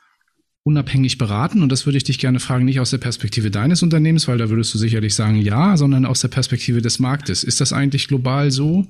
[0.68, 1.62] unabhängig beraten?
[1.62, 4.50] Und das würde ich dich gerne fragen, nicht aus der Perspektive deines Unternehmens, weil da
[4.50, 7.42] würdest du sicherlich sagen ja, sondern aus der Perspektive des Marktes.
[7.42, 8.86] Ist das eigentlich global so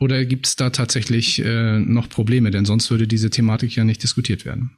[0.00, 2.50] oder gibt es da tatsächlich äh, noch Probleme?
[2.50, 4.76] Denn sonst würde diese Thematik ja nicht diskutiert werden.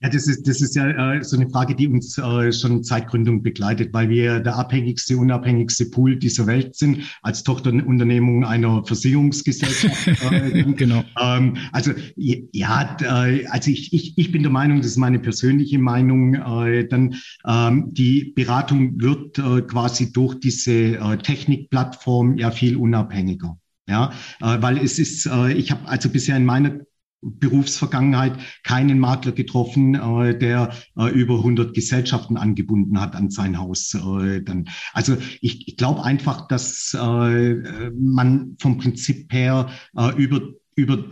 [0.00, 3.08] Ja, das ist, das ist ja äh, so eine Frage, die uns äh, schon seit
[3.08, 10.06] Gründung begleitet, weil wir der abhängigste, unabhängigste Pool dieser Welt sind, als Tochterunternehmung einer Versicherungsgesellschaft.
[10.30, 11.02] Äh, genau.
[11.20, 15.80] Ähm, also ja, äh, also ich, ich, ich bin der Meinung, das ist meine persönliche
[15.80, 22.76] Meinung, äh, dann ähm, die Beratung wird äh, quasi durch diese äh, Technikplattform ja viel
[22.76, 23.58] unabhängiger.
[23.88, 26.78] Ja, äh, weil es ist, äh, ich habe also bisher in meiner
[27.20, 33.94] Berufsvergangenheit keinen Makler getroffen, äh, der äh, über 100 Gesellschaften angebunden hat an sein Haus.
[33.94, 34.68] Äh, dann.
[34.92, 40.40] Also ich, ich glaube einfach, dass äh, man vom Prinzip her äh, über,
[40.76, 41.04] über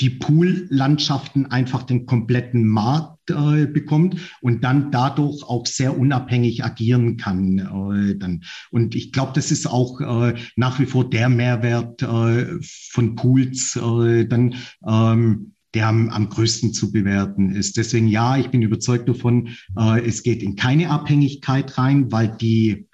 [0.00, 7.16] die Pool-Landschaften einfach den kompletten Markt äh, bekommt und dann dadurch auch sehr unabhängig agieren
[7.16, 7.58] kann.
[7.58, 8.42] Äh, dann.
[8.70, 12.58] Und ich glaube, das ist auch äh, nach wie vor der Mehrwert äh,
[12.90, 14.54] von Pools, äh, dann
[14.86, 17.76] ähm, der am, am größten zu bewerten ist.
[17.76, 22.88] Deswegen ja, ich bin überzeugt davon, äh, es geht in keine Abhängigkeit rein, weil die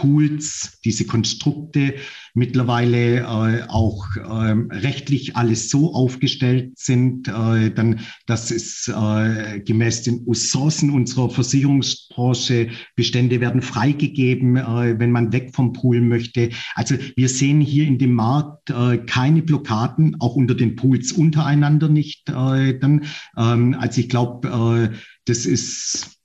[0.00, 1.94] Pools, diese Konstrukte
[2.34, 10.02] mittlerweile äh, auch äh, rechtlich alles so aufgestellt sind, äh, dann, dass es äh, gemäß
[10.02, 16.50] den Ressourcen unserer Versicherungsbranche Bestände werden freigegeben, äh, wenn man weg vom Pool möchte.
[16.74, 21.88] Also wir sehen hier in dem Markt äh, keine Blockaden, auch unter den Pools untereinander
[21.90, 22.30] nicht.
[22.30, 23.04] Äh, dann,
[23.36, 24.90] ähm, also ich glaube,
[25.26, 26.19] das ist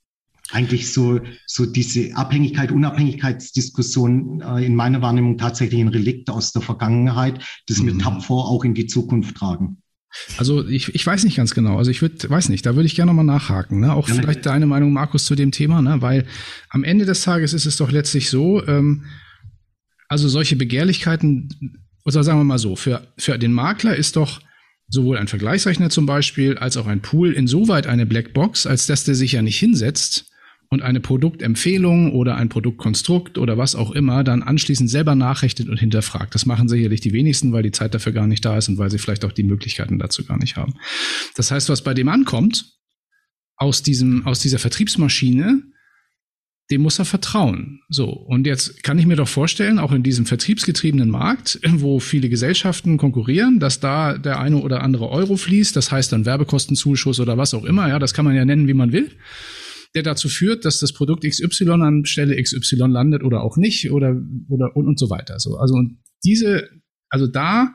[0.52, 6.62] eigentlich so, so diese Abhängigkeit, Unabhängigkeitsdiskussion äh, in meiner Wahrnehmung tatsächlich ein Relikt aus der
[6.62, 7.86] Vergangenheit, das mhm.
[7.86, 9.78] wir tapfer auch in die Zukunft tragen.
[10.38, 11.76] Also ich, ich weiß nicht ganz genau.
[11.76, 13.80] Also ich würde, weiß nicht, da würde ich gerne nochmal nachhaken.
[13.80, 13.92] Ne?
[13.92, 16.00] Auch ja, vielleicht deine Meinung, Markus, zu dem Thema, ne?
[16.00, 16.26] weil
[16.70, 19.04] am Ende des Tages ist es doch letztlich so, ähm,
[20.08, 24.40] also solche Begehrlichkeiten, oder sagen wir mal so, für, für den Makler ist doch
[24.88, 29.16] sowohl ein Vergleichsrechner zum Beispiel als auch ein Pool insoweit eine Blackbox, als dass der
[29.16, 30.30] sich ja nicht hinsetzt
[30.68, 35.78] und eine Produktempfehlung oder ein Produktkonstrukt oder was auch immer dann anschließend selber nachrechnet und
[35.78, 36.34] hinterfragt.
[36.34, 38.90] Das machen sicherlich die wenigsten, weil die Zeit dafür gar nicht da ist und weil
[38.90, 40.74] sie vielleicht auch die Möglichkeiten dazu gar nicht haben.
[41.36, 42.72] Das heißt, was bei dem ankommt,
[43.56, 45.62] aus diesem, aus dieser Vertriebsmaschine,
[46.70, 47.80] dem muss er vertrauen.
[47.88, 48.08] So.
[48.08, 52.98] Und jetzt kann ich mir doch vorstellen, auch in diesem vertriebsgetriebenen Markt, wo viele Gesellschaften
[52.98, 57.54] konkurrieren, dass da der eine oder andere Euro fließt, das heißt dann Werbekostenzuschuss oder was
[57.54, 59.12] auch immer, ja, das kann man ja nennen, wie man will
[59.94, 64.20] der dazu führt, dass das Produkt XY an Stelle XY landet oder auch nicht oder
[64.48, 65.38] oder und, und so weiter.
[65.38, 66.68] So, also und diese,
[67.08, 67.74] also da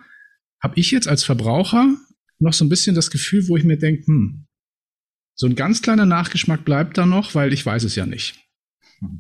[0.62, 1.96] habe ich jetzt als Verbraucher
[2.40, 4.48] noch so ein bisschen das Gefühl, wo ich mir denke, hm,
[5.36, 8.36] so ein ganz kleiner Nachgeschmack bleibt da noch, weil ich weiß es ja nicht.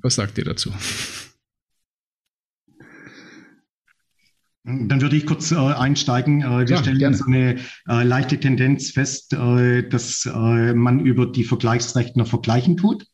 [0.01, 0.71] Was sagt ihr dazu?
[4.63, 6.41] Dann würde ich kurz äh, einsteigen.
[6.41, 7.17] Äh, wir ja, stellen gerne.
[7.17, 7.55] so eine
[7.89, 13.07] äh, leichte Tendenz fest, äh, dass äh, man über die Vergleichsrechner vergleichen tut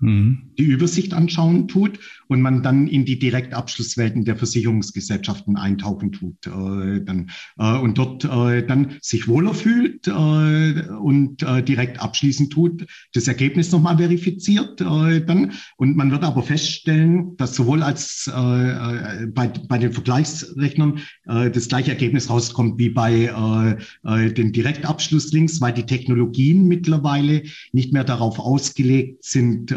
[0.00, 0.52] mhm.
[0.58, 6.46] die Übersicht anschauen tut und man dann in die Direktabschlusswelten der Versicherungsgesellschaften eintauchen tut.
[6.46, 13.28] Äh, dann, äh, und dort äh, dann sich wohler fühlt und direkt abschließen tut, das
[13.28, 15.52] Ergebnis nochmal verifiziert dann.
[15.76, 22.30] Und man wird aber feststellen, dass sowohl als bei, bei den Vergleichsrechnern das gleiche Ergebnis
[22.30, 29.72] rauskommt wie bei den Direktabschlusslinks, weil die Technologien mittlerweile nicht mehr darauf ausgelegt sind,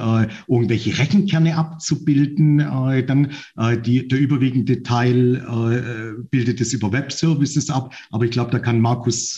[0.47, 2.38] irgendwelche Rechenkerne abzubilden.
[2.39, 7.93] Äh, dann äh, die, der überwiegende Teil äh, bildet es über Web-Services ab.
[8.11, 9.37] Aber ich glaube, da kann Markus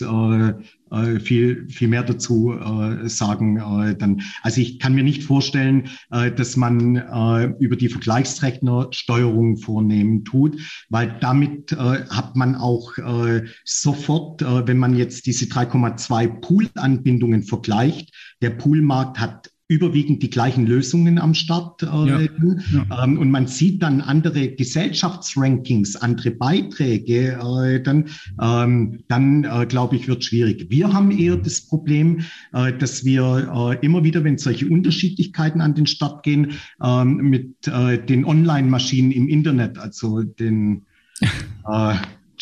[0.92, 3.56] äh, viel, viel mehr dazu äh, sagen.
[3.56, 4.22] Äh, dann.
[4.42, 10.24] Also ich kann mir nicht vorstellen, äh, dass man äh, über die Vergleichsrechner Steuerung vornehmen
[10.24, 10.60] tut,
[10.90, 17.42] weil damit äh, hat man auch äh, sofort, äh, wenn man jetzt diese 3,2 Pool-Anbindungen
[17.42, 21.82] vergleicht, der Poolmarkt hat überwiegend die gleichen Lösungen am Start.
[21.82, 23.04] Äh, ja, ja.
[23.04, 28.06] Ähm, und man sieht dann andere Gesellschaftsrankings, andere Beiträge, äh, dann,
[28.40, 30.66] ähm, dann äh, glaube ich, wird schwierig.
[30.68, 32.20] Wir haben eher das Problem,
[32.52, 37.66] äh, dass wir äh, immer wieder, wenn solche Unterschiedlichkeiten an den Start gehen, ähm, mit
[37.66, 40.82] äh, den Online-Maschinen im Internet, also den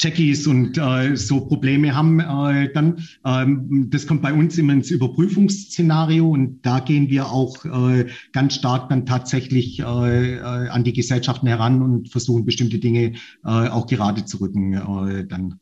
[0.01, 4.91] Jackies und äh, so Probleme haben, äh, dann ähm, das kommt bei uns immer ins
[4.91, 10.95] Überprüfungsszenario und da gehen wir auch äh, ganz stark dann tatsächlich äh, äh, an die
[10.95, 13.13] Gesellschaften heran und versuchen bestimmte Dinge
[13.45, 14.73] äh, auch gerade zu rücken.
[14.73, 15.61] Äh, dann.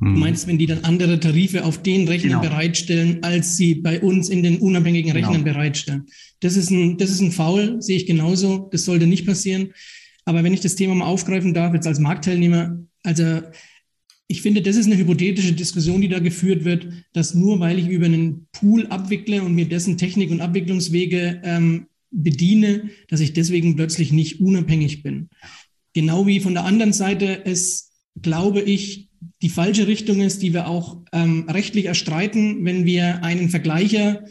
[0.00, 0.18] Du mhm.
[0.20, 2.54] meinst, wenn die dann andere Tarife auf den Rechnern genau.
[2.54, 5.26] bereitstellen, als sie bei uns in den unabhängigen genau.
[5.26, 5.56] Rechnern genau.
[5.56, 6.06] bereitstellen.
[6.38, 8.68] Das ist ein, das ist ein Foul, sehe ich genauso.
[8.70, 9.72] Das sollte nicht passieren.
[10.24, 13.42] Aber wenn ich das Thema mal aufgreifen darf, jetzt als Marktteilnehmer, also
[14.26, 17.88] ich finde, das ist eine hypothetische Diskussion, die da geführt wird, dass nur weil ich
[17.88, 23.74] über einen Pool abwickle und mir dessen Technik und Abwicklungswege ähm, bediene, dass ich deswegen
[23.74, 25.30] plötzlich nicht unabhängig bin.
[25.94, 27.90] Genau wie von der anderen Seite es,
[28.22, 29.08] glaube ich,
[29.42, 34.24] die falsche Richtung ist, die wir auch ähm, rechtlich erstreiten, wenn wir einen Vergleicher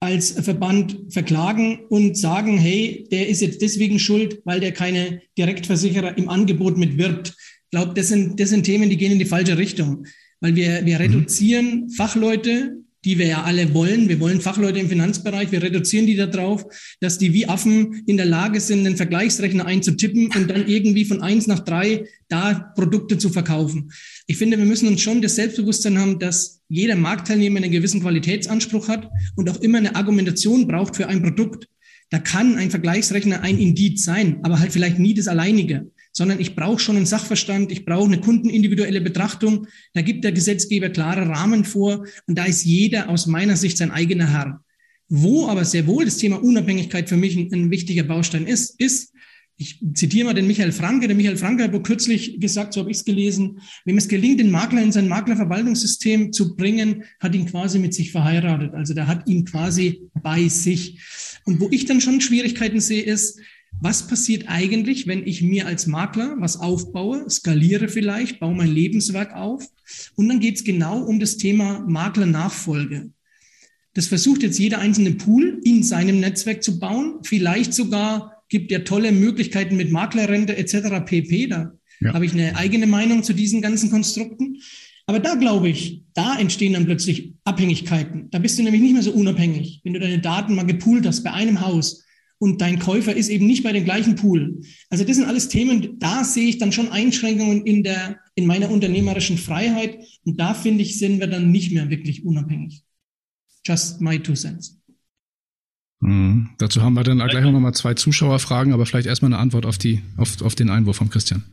[0.00, 6.18] als Verband verklagen und sagen, hey, der ist jetzt deswegen schuld, weil der keine Direktversicherer
[6.18, 7.36] im Angebot mitwirbt.
[7.72, 10.06] Ich glaube, das sind, das sind Themen, die gehen in die falsche Richtung,
[10.40, 11.02] weil wir, wir mhm.
[11.02, 14.08] reduzieren Fachleute die wir ja alle wollen.
[14.08, 15.50] Wir wollen Fachleute im Finanzbereich.
[15.50, 16.64] Wir reduzieren die darauf,
[17.00, 21.20] dass die wie Affen in der Lage sind, einen Vergleichsrechner einzutippen und dann irgendwie von
[21.20, 23.90] eins nach drei da Produkte zu verkaufen.
[24.26, 28.88] Ich finde, wir müssen uns schon das Selbstbewusstsein haben, dass jeder Marktteilnehmer einen gewissen Qualitätsanspruch
[28.88, 31.66] hat und auch immer eine Argumentation braucht für ein Produkt.
[32.10, 35.90] Da kann ein Vergleichsrechner ein Indiz sein, aber halt vielleicht nie das alleinige
[36.22, 39.66] sondern ich brauche schon einen Sachverstand, ich brauche eine kundenindividuelle Betrachtung.
[39.92, 43.90] Da gibt der Gesetzgeber klare Rahmen vor und da ist jeder aus meiner Sicht sein
[43.90, 44.64] eigener Herr.
[45.08, 49.12] Wo aber sehr wohl das Thema Unabhängigkeit für mich ein, ein wichtiger Baustein ist, ist,
[49.56, 51.08] ich zitiere mal den Michael Franke.
[51.08, 54.52] Der Michael Franke hat kürzlich gesagt, so habe ich es gelesen, wem es gelingt, den
[54.52, 58.74] Makler in sein Maklerverwaltungssystem zu bringen, hat ihn quasi mit sich verheiratet.
[58.74, 61.00] Also der hat ihn quasi bei sich.
[61.46, 63.40] Und wo ich dann schon Schwierigkeiten sehe, ist,
[63.80, 69.34] was passiert eigentlich, wenn ich mir als Makler was aufbaue, skaliere vielleicht, baue mein Lebenswerk
[69.34, 69.66] auf
[70.14, 73.10] und dann geht es genau um das Thema Maklernachfolge.
[73.94, 77.18] Das versucht jetzt jeder einzelne Pool in seinem Netzwerk zu bauen.
[77.24, 81.04] Vielleicht sogar gibt er tolle Möglichkeiten mit Maklerrente etc.
[81.04, 81.46] pp.
[81.48, 82.14] Da ja.
[82.14, 84.58] habe ich eine eigene Meinung zu diesen ganzen Konstrukten.
[85.06, 88.30] Aber da glaube ich, da entstehen dann plötzlich Abhängigkeiten.
[88.30, 89.80] Da bist du nämlich nicht mehr so unabhängig.
[89.84, 92.04] Wenn du deine Daten mal gepoolt hast bei einem Haus,
[92.42, 94.62] und dein Käufer ist eben nicht bei dem gleichen Pool.
[94.90, 98.68] Also das sind alles Themen, da sehe ich dann schon Einschränkungen in der, in meiner
[98.68, 100.00] unternehmerischen Freiheit.
[100.24, 102.82] Und da finde ich, sind wir dann nicht mehr wirklich unabhängig.
[103.64, 104.76] Just my two cents.
[106.00, 106.50] Mhm.
[106.58, 109.78] Dazu haben wir dann gleich noch mal zwei Zuschauerfragen, aber vielleicht erstmal eine Antwort auf
[109.78, 111.44] die, auf, auf den Einwurf von Christian.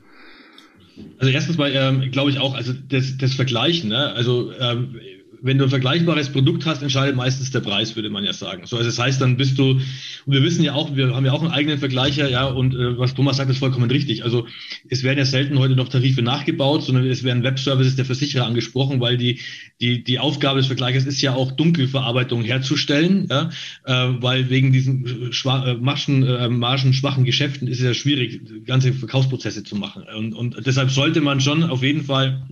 [1.20, 4.12] Also erstens mal ähm, glaube ich auch, also das, das Vergleichen, ne?
[4.14, 4.96] also ähm,
[5.42, 8.64] wenn du ein vergleichbares Produkt hast, entscheidet meistens der Preis, würde man ja sagen.
[8.66, 9.84] So, also das heißt, dann bist du, und
[10.26, 13.14] wir wissen ja auch, wir haben ja auch einen eigenen Vergleicher, ja, und äh, was
[13.14, 14.24] Thomas sagt, ist vollkommen richtig.
[14.24, 14.48] Also
[14.90, 19.00] es werden ja selten heute noch Tarife nachgebaut, sondern es werden Webservices der Versicherer angesprochen,
[19.00, 19.40] weil die,
[19.82, 23.50] die, die Aufgabe des Vergleichers ist ja auch Dunkelverarbeitung herzustellen, ja,
[23.86, 28.94] äh, weil wegen diesen schwa äh, Margen, äh, margenschwachen Geschäften ist es ja schwierig, ganze
[28.94, 30.04] Verkaufsprozesse zu machen.
[30.16, 32.48] Und, und deshalb sollte man schon auf jeden Fall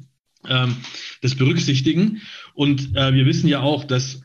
[0.48, 0.76] ähm,
[1.22, 2.22] das berücksichtigen.
[2.58, 4.24] Und äh, wir wissen ja auch, dass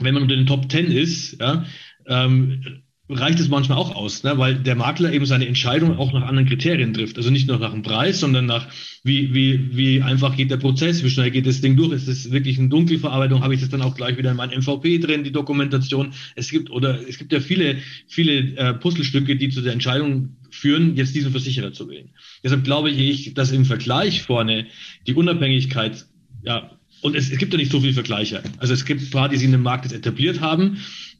[0.00, 1.64] wenn man unter den Top Ten ist, ja,
[2.06, 4.36] ähm, reicht es manchmal auch aus, ne?
[4.36, 7.16] weil der Makler eben seine Entscheidung auch nach anderen Kriterien trifft.
[7.16, 8.68] Also nicht nur nach dem Preis, sondern nach
[9.02, 12.30] wie, wie, wie einfach geht der Prozess, wie schnell geht das Ding durch, ist es
[12.30, 15.32] wirklich eine Dunkelverarbeitung, habe ich das dann auch gleich wieder in meinem MVP drin, die
[15.32, 16.12] Dokumentation.
[16.36, 20.96] Es gibt oder es gibt ja viele, viele äh, Puzzlestücke, die zu der Entscheidung führen,
[20.96, 22.10] jetzt diesen Versicherer zu wählen.
[22.44, 24.66] Deshalb glaube ich, dass im Vergleich vorne
[25.06, 26.04] die Unabhängigkeit,
[26.42, 26.70] ja,
[27.02, 28.42] und es, es gibt ja nicht so viele Vergleiche.
[28.58, 30.78] Also es gibt paar, die sich in dem Markt jetzt etabliert haben,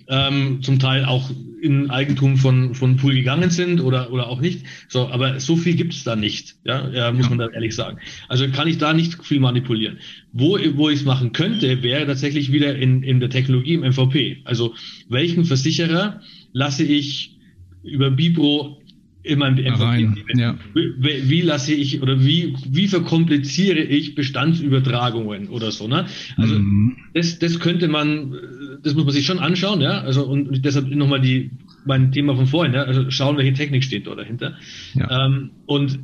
[0.09, 1.31] ähm, zum Teil auch
[1.63, 4.65] in Eigentum von, von Pool gegangen sind oder, oder auch nicht.
[4.89, 7.99] So, aber so viel gibt es da nicht, ja, ja muss man da ehrlich sagen.
[8.29, 9.99] Also kann ich da nicht viel manipulieren.
[10.33, 14.39] Wo, wo ich es machen könnte, wäre tatsächlich wieder in, in der Technologie im MVP.
[14.45, 14.75] Also
[15.09, 16.21] welchen Versicherer
[16.53, 17.37] lasse ich
[17.83, 18.80] über Bibro
[19.23, 20.57] in meinem Rein, ja.
[20.75, 26.07] wie, wie, lasse ich oder wie, wie verkompliziere ich Bestandsübertragungen oder so, ne?
[26.37, 26.97] Also mhm.
[27.13, 28.35] das, das könnte man,
[28.83, 30.01] das muss man sich schon anschauen, ja.
[30.01, 31.51] Also und deshalb nochmal die
[31.85, 32.83] mein Thema von vorhin, ja?
[32.83, 34.55] also schauen, welche Technik steht da dahinter.
[34.95, 35.27] Ja.
[35.27, 35.99] Ähm, und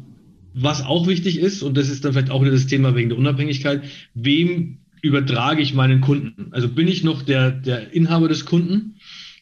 [0.55, 3.19] was auch wichtig ist, und das ist dann vielleicht auch wieder das Thema wegen der
[3.19, 6.49] Unabhängigkeit, wem übertrage ich meinen Kunden?
[6.51, 8.96] Also bin ich noch der, der Inhaber des Kunden?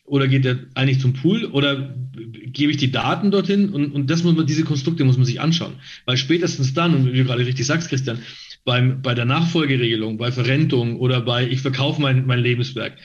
[0.04, 1.46] Oder geht der eigentlich zum Pool?
[1.46, 3.70] Oder gebe ich die Daten dorthin?
[3.70, 5.74] Und, und das muss man, diese Konstrukte muss man sich anschauen.
[6.04, 8.18] Weil spätestens dann, und wie du gerade richtig sagst, Christian,
[8.64, 12.98] beim, bei der Nachfolgeregelung, bei Verrentung oder bei ich verkaufe mein, mein Lebenswerk.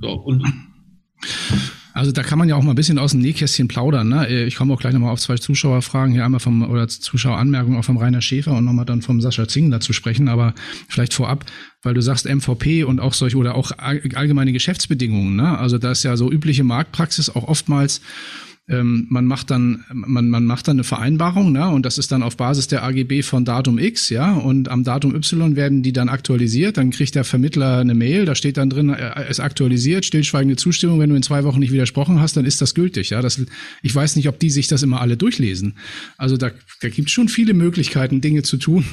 [0.00, 0.44] So, und
[1.96, 4.10] also da kann man ja auch mal ein bisschen aus dem Nähkästchen plaudern.
[4.10, 4.44] Ne?
[4.44, 7.96] Ich komme auch gleich nochmal auf zwei Zuschauerfragen hier einmal vom oder Zuschaueranmerkungen auch vom
[7.96, 10.28] Rainer Schäfer und nochmal dann vom Sascha Zingler zu sprechen.
[10.28, 10.52] Aber
[10.88, 11.46] vielleicht vorab,
[11.82, 15.36] weil du sagst MVP und auch solche oder auch allgemeine Geschäftsbedingungen.
[15.36, 15.56] Ne?
[15.58, 18.02] Also da ist ja so übliche Marktpraxis auch oftmals
[18.68, 21.68] ähm, man macht dann, man, man macht dann eine Vereinbarung, ne?
[21.68, 25.14] und das ist dann auf Basis der AGB von Datum X, ja, und am Datum
[25.14, 28.88] Y werden die dann aktualisiert, dann kriegt der Vermittler eine Mail, da steht dann drin,
[28.88, 32.60] er ist aktualisiert, stillschweigende Zustimmung, wenn du in zwei Wochen nicht widersprochen hast, dann ist
[32.60, 33.22] das gültig, ja.
[33.22, 33.40] Das,
[33.82, 35.78] ich weiß nicht, ob die sich das immer alle durchlesen.
[36.18, 36.50] Also da,
[36.80, 38.84] da gibt es schon viele Möglichkeiten, Dinge zu tun,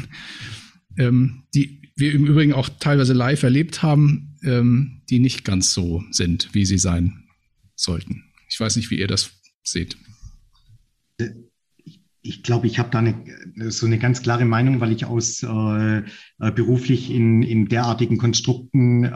[0.98, 6.04] ähm, die wir im Übrigen auch teilweise live erlebt haben, ähm, die nicht ganz so
[6.12, 7.24] sind, wie sie sein
[7.76, 8.24] sollten.
[8.50, 9.32] Ich weiß nicht, wie ihr das
[9.64, 9.98] seht?
[12.26, 13.26] Ich glaube, ich habe da eine,
[13.70, 19.04] so eine ganz klare Meinung, weil ich aus äh, äh, beruflich in, in derartigen Konstrukten
[19.04, 19.10] äh,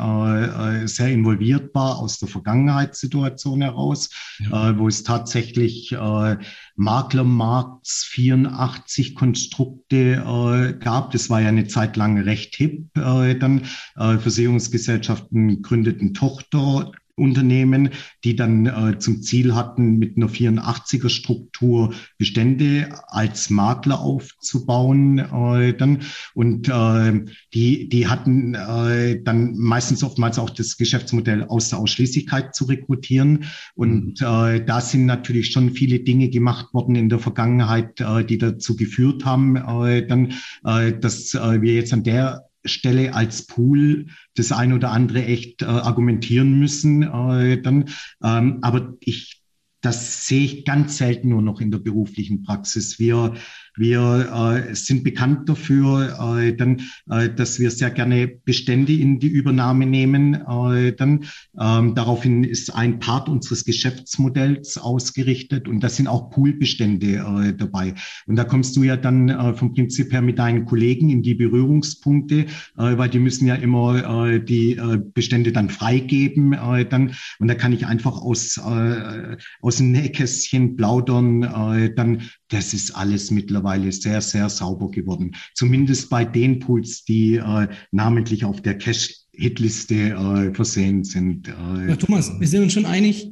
[0.83, 4.71] äh, sehr involviert war, aus der Vergangenheitssituation heraus, ja.
[4.71, 6.37] äh, wo es tatsächlich äh,
[6.75, 11.11] Maklermarkts 84 Konstrukte äh, gab.
[11.11, 12.89] Das war ja eine Zeit lang recht hip.
[12.97, 13.61] Äh, dann
[13.95, 17.89] äh, Versicherungsgesellschaften gründeten Tochter Unternehmen,
[18.23, 25.17] die dann äh, zum Ziel hatten, mit einer 84er Struktur Bestände als Makler aufzubauen.
[25.17, 26.03] Äh, dann
[26.35, 32.53] und äh, die die hatten äh, dann meistens oftmals auch das Geschäftsmodell aus der Ausschließlichkeit
[32.53, 33.45] zu rekrutieren.
[33.73, 34.27] Und mhm.
[34.27, 38.75] äh, da sind natürlich schon viele Dinge gemacht worden in der Vergangenheit, äh, die dazu
[38.75, 44.51] geführt haben, äh, dann, äh, dass äh, wir jetzt an der Stelle als Pool das
[44.51, 47.03] ein oder andere echt äh, argumentieren müssen.
[47.03, 47.85] Äh, dann,
[48.23, 49.41] ähm, aber ich,
[49.81, 52.99] das sehe ich ganz selten nur noch in der beruflichen Praxis.
[52.99, 53.33] Wir
[53.77, 59.27] wir äh, sind bekannt dafür, äh, dann, äh, dass wir sehr gerne Bestände in die
[59.27, 60.33] Übernahme nehmen.
[60.33, 61.25] Äh, dann
[61.59, 67.93] ähm, daraufhin ist ein Part unseres Geschäftsmodells ausgerichtet und da sind auch Poolbestände äh, dabei.
[68.25, 71.35] Und da kommst du ja dann äh, vom Prinzip her mit deinen Kollegen in die
[71.35, 76.53] Berührungspunkte, äh, weil die müssen ja immer äh, die äh, Bestände dann freigeben.
[76.53, 81.43] Äh, dann und da kann ich einfach aus äh, aus dem Nähkästchen plaudern.
[81.43, 85.35] Äh, dann das ist alles mittlerweile sehr, sehr sauber geworden.
[85.53, 91.47] Zumindest bei den Pools, die äh, namentlich auf der Cache-Hitliste äh, versehen sind.
[91.47, 93.31] Äh, ja, Thomas, wir sind uns schon einig,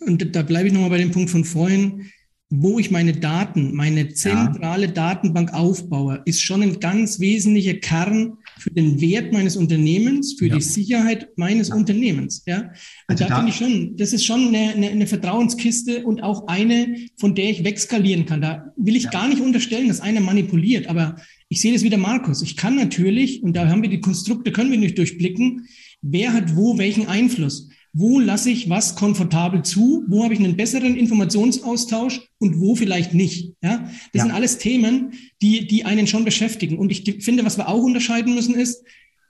[0.00, 2.10] und da bleibe ich nochmal bei dem Punkt von vorhin,
[2.50, 4.92] wo ich meine Daten, meine zentrale ja.
[4.92, 10.56] Datenbank aufbaue, ist schon ein ganz wesentlicher Kern für den Wert meines Unternehmens, für ja.
[10.56, 11.70] die Sicherheit meines.
[11.70, 12.42] Unternehmens.
[12.46, 12.60] Ja?
[12.60, 12.70] Und
[13.06, 16.46] also da, da finde ich schon, das ist schon eine, eine, eine, Vertrauenskiste und auch
[16.48, 18.40] eine, von der ich wegskalieren kann.
[18.40, 19.10] Da will ich ja.
[19.10, 21.16] gar nicht unterstellen, dass einer manipuliert, aber
[21.48, 22.42] ich sehe das wieder, Markus.
[22.42, 25.66] Ich kann natürlich, und da haben wir die Konstrukte, können wir nicht durchblicken,
[26.02, 30.56] wer hat wo welchen Einfluss wo lasse ich was komfortabel zu, wo habe ich einen
[30.56, 33.54] besseren Informationsaustausch und wo vielleicht nicht.
[33.62, 34.22] Ja, das ja.
[34.22, 35.12] sind alles Themen,
[35.42, 36.78] die, die einen schon beschäftigen.
[36.78, 38.84] Und ich finde, was wir auch unterscheiden müssen ist,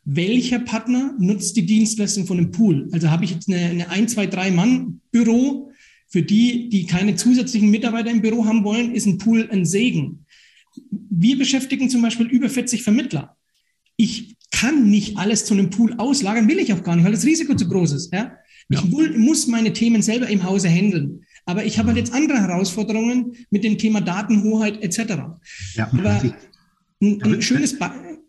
[0.04, 2.88] welcher Partner nutzt die Dienstleistung von dem Pool?
[2.92, 5.70] Also habe ich jetzt eine, eine ein, zwei, drei Mann Büro,
[6.09, 10.24] für die, die keine zusätzlichen Mitarbeiter im Büro haben wollen, ist ein Pool ein Segen.
[10.90, 13.36] Wir beschäftigen zum Beispiel über 40 Vermittler.
[13.96, 17.26] Ich kann nicht alles zu einem Pool auslagern, will ich auch gar nicht, weil das
[17.26, 18.12] Risiko zu groß ist.
[18.12, 18.38] Ja?
[18.68, 18.82] Ja.
[18.84, 21.24] Ich will, muss meine Themen selber im Hause handeln.
[21.46, 25.14] Aber ich habe halt jetzt andere Herausforderungen mit dem Thema Datenhoheit etc.
[25.74, 26.22] Ja, aber
[27.00, 27.76] ein, ein, schönes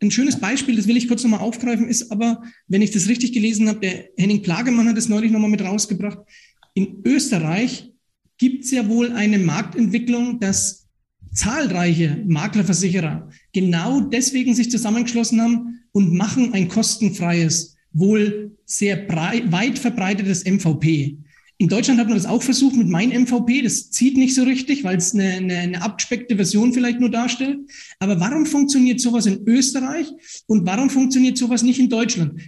[0.02, 3.34] ein schönes Beispiel, das will ich kurz nochmal aufgreifen, ist aber, wenn ich das richtig
[3.34, 6.20] gelesen habe, der Henning Plagemann hat es neulich nochmal mit rausgebracht.
[6.74, 7.92] In Österreich
[8.38, 10.88] gibt es ja wohl eine Marktentwicklung, dass
[11.34, 19.80] zahlreiche Maklerversicherer genau deswegen sich zusammengeschlossen haben und machen ein kostenfreies wohl sehr breit, weit
[19.80, 21.18] verbreitetes MVP.
[21.62, 23.62] In Deutschland hat man das auch versucht mit mein MVP.
[23.62, 27.60] Das zieht nicht so richtig, weil es eine, eine, eine abspeckte Version vielleicht nur darstellt.
[28.00, 30.08] Aber warum funktioniert sowas in Österreich
[30.48, 32.40] und warum funktioniert sowas nicht in Deutschland?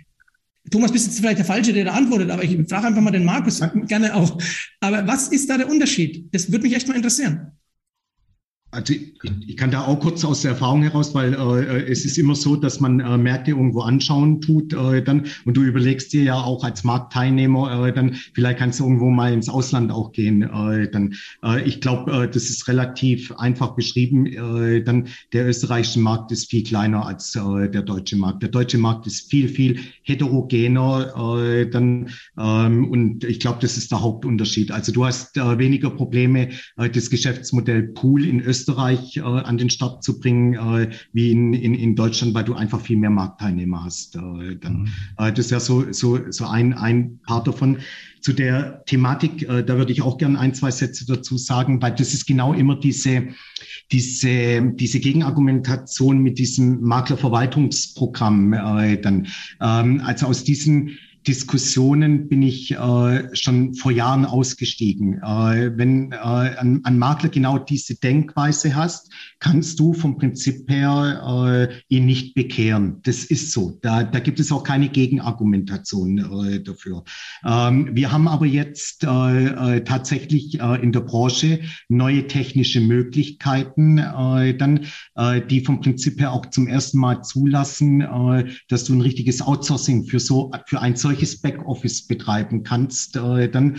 [0.70, 3.26] Thomas, bist jetzt vielleicht der Falsche, der da antwortet, aber ich frage einfach mal den
[3.26, 4.42] Markus gerne auch.
[4.80, 6.30] Aber was ist da der Unterschied?
[6.32, 7.52] Das würde mich echt mal interessieren.
[8.72, 9.12] Also ich,
[9.48, 12.56] ich, kann da auch kurz aus der Erfahrung heraus, weil äh, es ist immer so,
[12.56, 16.64] dass man äh, Märkte irgendwo anschauen tut äh, dann und du überlegst dir ja auch
[16.64, 20.44] als Marktteilnehmer äh, dann vielleicht kannst du irgendwo mal ins Ausland auch gehen.
[20.44, 24.26] Äh, dann äh, ich glaube, äh, das ist relativ einfach beschrieben.
[24.26, 28.42] Äh, dann der österreichische Markt ist viel kleiner als äh, der deutsche Markt.
[28.42, 31.40] Der deutsche Markt ist viel viel heterogener.
[31.42, 32.10] Äh, dann
[32.40, 34.72] ähm, und ich glaube, das ist der Hauptunterschied.
[34.72, 39.58] Also du hast äh, weniger Probleme, äh, das Geschäftsmodell Pool in Österreich Österreich äh, an
[39.58, 43.10] den Start zu bringen, äh, wie in, in, in Deutschland, weil du einfach viel mehr
[43.10, 44.16] Marktteilnehmer hast.
[44.16, 44.88] Äh, dann, mhm.
[45.18, 47.80] äh, das ja so, so, so ein, ein Part davon.
[48.22, 51.96] Zu der Thematik, äh, da würde ich auch gerne ein, zwei Sätze dazu sagen, weil
[51.96, 53.30] das ist genau immer diese,
[53.92, 58.54] diese, diese Gegenargumentation mit diesem Maklerverwaltungsprogramm.
[58.54, 59.28] Äh, dann,
[59.60, 60.98] ähm, also aus diesen
[61.28, 65.22] Diskussionen bin ich äh, schon vor Jahren ausgestiegen.
[65.22, 69.12] Äh, wenn äh, ein, ein, Makler genau diese Denkweise hast,
[69.42, 73.00] kannst du vom Prinzip her äh, ihn nicht bekehren.
[73.04, 73.78] Das ist so.
[73.82, 77.04] Da, da gibt es auch keine Gegenargumentation äh, dafür.
[77.44, 83.98] Ähm, wir haben aber jetzt äh, äh, tatsächlich äh, in der Branche neue technische Möglichkeiten,
[83.98, 84.82] äh, dann,
[85.50, 88.06] die vom Prinzip her auch zum ersten Mal zulassen,
[88.70, 93.78] dass du ein richtiges Outsourcing für so für ein solches Backoffice betreiben kannst, dann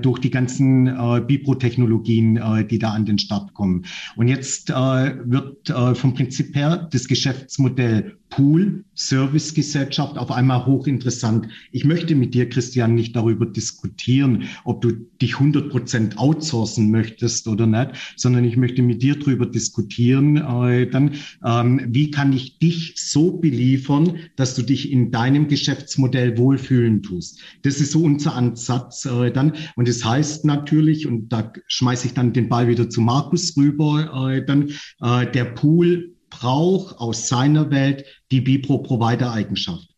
[0.00, 0.86] durch die ganzen
[1.26, 3.84] Bipro-Technologien, die da an den Start kommen.
[4.16, 4.93] Und jetzt äh,
[5.24, 11.48] wird äh, vom Prinzip her das Geschäftsmodell Pool, Servicegesellschaft auf einmal hochinteressant.
[11.70, 14.90] Ich möchte mit dir, Christian, nicht darüber diskutieren, ob du
[15.22, 20.88] dich 100 Prozent outsourcen möchtest oder nicht, sondern ich möchte mit dir darüber diskutieren, äh,
[20.88, 21.12] dann,
[21.44, 27.40] ähm, wie kann ich dich so beliefern, dass du dich in deinem Geschäftsmodell wohlfühlen tust.
[27.62, 29.52] Das ist so unser Ansatz äh, dann.
[29.76, 34.30] Und das heißt natürlich, und da schmeiße ich dann den Ball wieder zu Markus rüber,
[34.32, 34.70] äh, dann,
[35.00, 39.88] äh, der Pool braucht aus seiner Welt die Bipro-Provider-Eigenschaft.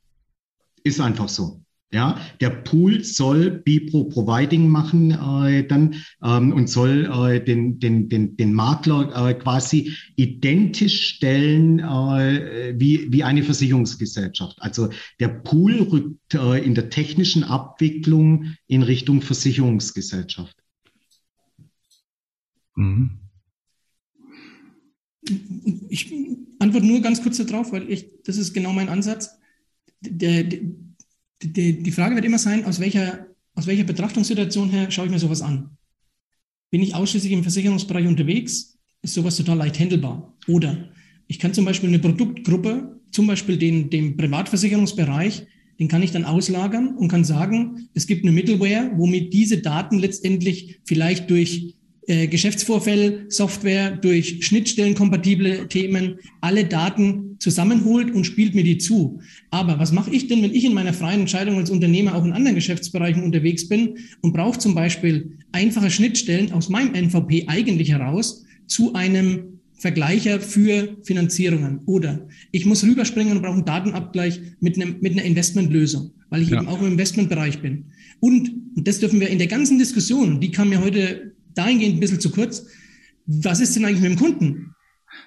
[0.85, 1.63] Ist einfach so.
[1.93, 8.09] Ja, der Pool soll Bipro Providing machen äh, dann ähm, und soll äh, den, den,
[8.09, 14.61] den, den Makler äh, quasi identisch stellen äh, wie, wie eine Versicherungsgesellschaft.
[14.61, 20.57] Also der Pool rückt äh, in der technischen Abwicklung in Richtung Versicherungsgesellschaft.
[22.75, 23.26] Mhm
[25.89, 26.13] ich
[26.59, 29.31] antworte nur ganz kurz darauf, weil ich, das ist genau mein Ansatz.
[30.01, 30.61] Der, der,
[31.43, 35.19] der, die Frage wird immer sein, aus welcher, aus welcher Betrachtungssituation her schaue ich mir
[35.19, 35.71] sowas an?
[36.71, 40.35] Bin ich ausschließlich im Versicherungsbereich unterwegs, ist sowas total leicht handelbar.
[40.49, 40.91] Oder
[41.27, 45.47] ich kann zum Beispiel eine Produktgruppe, zum Beispiel den, den Privatversicherungsbereich,
[45.79, 49.99] den kann ich dann auslagern und kann sagen, es gibt eine Middleware, womit diese Daten
[49.99, 51.77] letztendlich vielleicht durch
[52.09, 59.21] äh, Geschäftsvorfälle, Software durch schnittstellenkompatible Themen alle Daten zusammenholt und spielt mir die zu.
[59.51, 62.33] Aber was mache ich denn, wenn ich in meiner freien Entscheidung als Unternehmer auch in
[62.33, 68.45] anderen Geschäftsbereichen unterwegs bin und brauche zum Beispiel einfache Schnittstellen aus meinem NVP eigentlich heraus
[68.67, 71.81] zu einem Vergleicher für Finanzierungen.
[71.87, 76.51] Oder ich muss rüberspringen und brauche einen Datenabgleich mit, einem, mit einer Investmentlösung, weil ich
[76.51, 76.59] ja.
[76.59, 77.87] eben auch im Investmentbereich bin.
[78.21, 82.01] Und, und das dürfen wir in der ganzen Diskussion, die kam mir heute dahingehend ein
[82.01, 82.67] bisschen zu kurz.
[83.27, 84.75] Was ist denn eigentlich mit dem Kunden?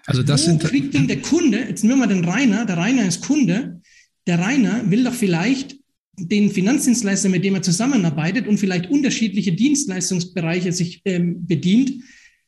[0.05, 2.77] Also das Wo sind kriegt denn der Kunde, jetzt nehmen wir mal den Rainer, der
[2.77, 3.81] Rainer ist Kunde,
[4.27, 5.77] der Rainer will doch vielleicht
[6.17, 12.03] den Finanzdienstleister, mit dem er zusammenarbeitet und vielleicht unterschiedliche Dienstleistungsbereiche sich ähm, bedient,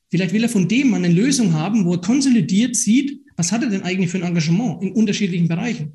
[0.10, 3.64] vielleicht will er von dem mal eine Lösung haben, wo er konsolidiert sieht, was hat
[3.64, 5.94] er denn eigentlich für ein Engagement in unterschiedlichen Bereichen.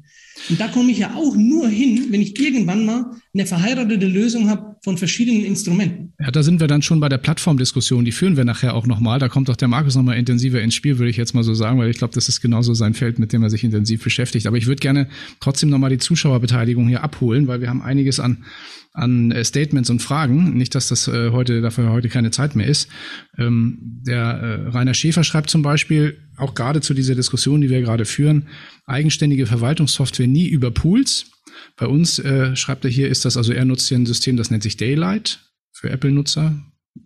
[0.49, 4.49] Und da komme ich ja auch nur hin, wenn ich irgendwann mal eine verheiratete Lösung
[4.49, 6.12] habe von verschiedenen Instrumenten.
[6.20, 8.05] Ja, da sind wir dann schon bei der Plattformdiskussion.
[8.05, 9.18] Die führen wir nachher auch nochmal.
[9.18, 11.76] Da kommt auch der Markus nochmal intensiver ins Spiel, würde ich jetzt mal so sagen,
[11.80, 14.47] weil ich glaube, das ist genauso sein Feld, mit dem er sich intensiv beschäftigt.
[14.47, 15.09] Aber ich würde gerne
[15.41, 18.45] trotzdem nochmal die Zuschauerbeteiligung hier abholen, weil wir haben einiges an
[18.93, 20.57] an äh, Statements und Fragen.
[20.57, 22.89] Nicht, dass das äh, heute dafür heute keine Zeit mehr ist.
[23.37, 27.82] Ähm, der äh, Rainer Schäfer schreibt zum Beispiel auch gerade zu dieser Diskussion, die wir
[27.82, 28.47] gerade führen,
[28.87, 31.32] eigenständige Verwaltungssoftware nie über Pools.
[31.77, 34.51] Bei uns äh, schreibt er hier, ist das also er nutzt hier ein System, das
[34.51, 35.41] nennt sich Daylight
[35.73, 36.55] für Apple-Nutzer.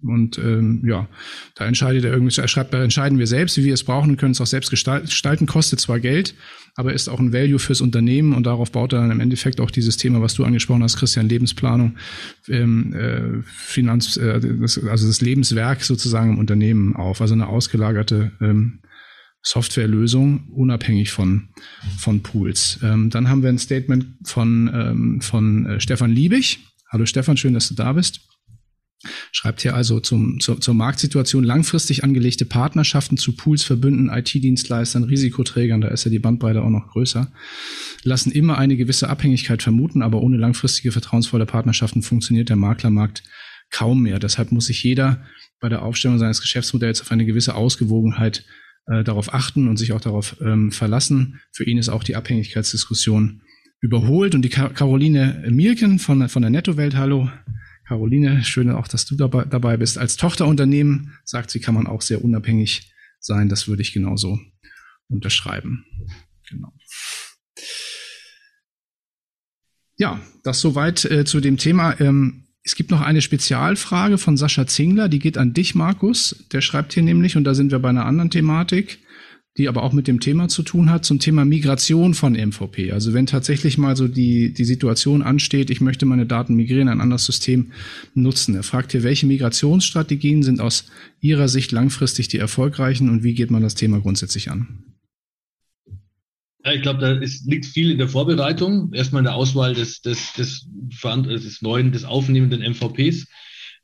[0.02, 1.08] Und ähm, ja,
[1.56, 4.16] da entscheidet er irgendwie, er schreibt, da entscheiden wir selbst, wie wir es brauchen und
[4.16, 6.34] können es auch selbst gestalten, kostet zwar Geld,
[6.76, 9.70] aber ist auch ein Value fürs Unternehmen und darauf baut er dann im Endeffekt auch
[9.70, 11.96] dieses Thema, was du angesprochen hast, Christian, Lebensplanung,
[12.48, 18.32] ähm, äh, Finanz, äh, das, also das Lebenswerk sozusagen im Unternehmen auf, also eine ausgelagerte
[18.40, 18.80] ähm,
[19.42, 21.48] Softwarelösung, unabhängig von,
[21.98, 22.78] von Pools.
[22.82, 26.58] Ähm, dann haben wir ein Statement von, ähm, von äh, Stefan Liebig.
[26.90, 28.20] Hallo Stefan, schön, dass du da bist.
[29.32, 35.80] Schreibt hier also zum, zur, zur Marktsituation langfristig angelegte Partnerschaften zu Pools, Verbünden, IT-Dienstleistern, Risikoträgern,
[35.80, 37.32] da ist ja die Bandbreite auch noch größer,
[38.02, 43.22] lassen immer eine gewisse Abhängigkeit vermuten, aber ohne langfristige vertrauensvolle Partnerschaften funktioniert der Maklermarkt
[43.70, 44.18] kaum mehr.
[44.18, 45.24] Deshalb muss sich jeder
[45.60, 48.44] bei der Aufstellung seines Geschäftsmodells auf eine gewisse Ausgewogenheit
[48.90, 51.40] äh, darauf achten und sich auch darauf ähm, verlassen.
[51.52, 53.42] Für ihn ist auch die Abhängigkeitsdiskussion
[53.80, 54.34] überholt.
[54.34, 57.30] Und die Caroline Mielken von, von der Nettowelt, hallo.
[57.86, 59.98] Caroline, schön auch, dass du dabei, dabei bist.
[59.98, 63.48] Als Tochterunternehmen, sagt sie, kann man auch sehr unabhängig sein.
[63.48, 64.38] Das würde ich genauso
[65.08, 65.84] unterschreiben.
[66.48, 66.72] Genau.
[69.96, 71.98] Ja, das soweit äh, zu dem Thema.
[72.00, 76.44] Ähm, es gibt noch eine Spezialfrage von Sascha Zingler, die geht an dich, Markus.
[76.52, 78.98] Der schreibt hier nämlich, und da sind wir bei einer anderen Thematik,
[79.56, 82.92] die aber auch mit dem Thema zu tun hat, zum Thema Migration von MVP.
[82.92, 87.00] Also wenn tatsächlich mal so die, die Situation ansteht, ich möchte meine Daten migrieren, ein
[87.00, 87.72] anderes System
[88.14, 88.54] nutzen.
[88.54, 90.84] Er fragt hier, welche Migrationsstrategien sind aus
[91.20, 94.84] Ihrer Sicht langfristig die erfolgreichen und wie geht man das Thema grundsätzlich an?
[96.64, 98.92] Ja, ich glaube, da ist, liegt viel in der Vorbereitung.
[98.92, 103.26] Erstmal in der Auswahl des, des, des, des neuen, des aufnehmenden MVPs.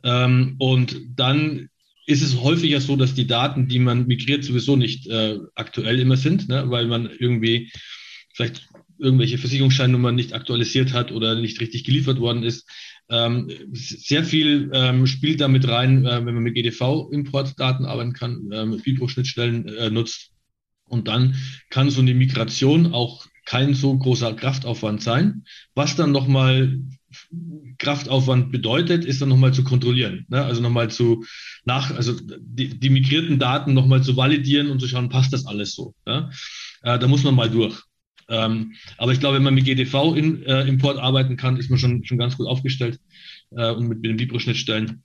[0.05, 1.69] Ähm, und dann
[2.07, 6.17] ist es häufiger so, dass die Daten, die man migriert, sowieso nicht äh, aktuell immer
[6.17, 6.65] sind, ne?
[6.69, 7.73] weil man irgendwie
[8.35, 8.69] vielleicht
[8.99, 12.69] irgendwelche Versicherungsscheinnummern nicht aktualisiert hat oder nicht richtig geliefert worden ist.
[13.09, 18.67] Ähm, sehr viel ähm, spielt damit rein, äh, wenn man mit GDV-Importdaten arbeiten kann, äh,
[18.67, 20.33] mit Bipro-Schnittstellen äh, nutzt.
[20.89, 21.37] Und dann
[21.71, 25.45] kann so eine Migration auch kein so großer Kraftaufwand sein.
[25.75, 26.81] Was dann nochmal
[27.79, 30.27] Kraftaufwand bedeutet, ist dann nochmal zu kontrollieren.
[30.29, 30.45] Ne?
[30.45, 31.25] Also nochmal zu
[31.65, 35.75] nach, also die, die migrierten Daten nochmal zu validieren und zu schauen, passt das alles
[35.75, 35.95] so.
[36.07, 36.31] Ja?
[36.83, 37.81] Äh, da muss man mal durch.
[38.29, 42.19] Ähm, aber ich glaube, wenn man mit GDV-Import äh, arbeiten kann, ist man schon, schon
[42.19, 42.99] ganz gut aufgestellt
[43.53, 45.05] äh, und mit, mit den Vibro-Schnittstellen.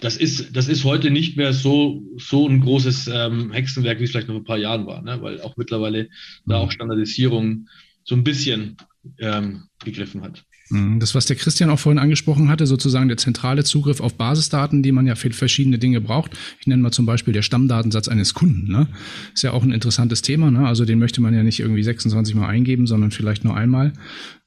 [0.00, 4.10] Das ist, das ist heute nicht mehr so, so ein großes ähm, Hexenwerk, wie es
[4.10, 5.18] vielleicht noch ein paar Jahren war, ne?
[5.20, 6.08] weil auch mittlerweile
[6.46, 7.68] da auch Standardisierung
[8.04, 8.76] so ein bisschen
[9.18, 10.44] ähm, gegriffen hat.
[10.72, 11.00] Mhm.
[11.00, 14.92] Das, was der Christian auch vorhin angesprochen hatte, sozusagen der zentrale Zugriff auf Basisdaten, die
[14.92, 16.32] man ja für verschiedene Dinge braucht.
[16.60, 18.70] Ich nenne mal zum Beispiel der Stammdatensatz eines Kunden.
[18.70, 18.88] Ne?
[19.34, 20.50] Ist ja auch ein interessantes Thema.
[20.50, 20.66] Ne?
[20.66, 23.92] Also den möchte man ja nicht irgendwie 26 Mal eingeben, sondern vielleicht nur einmal.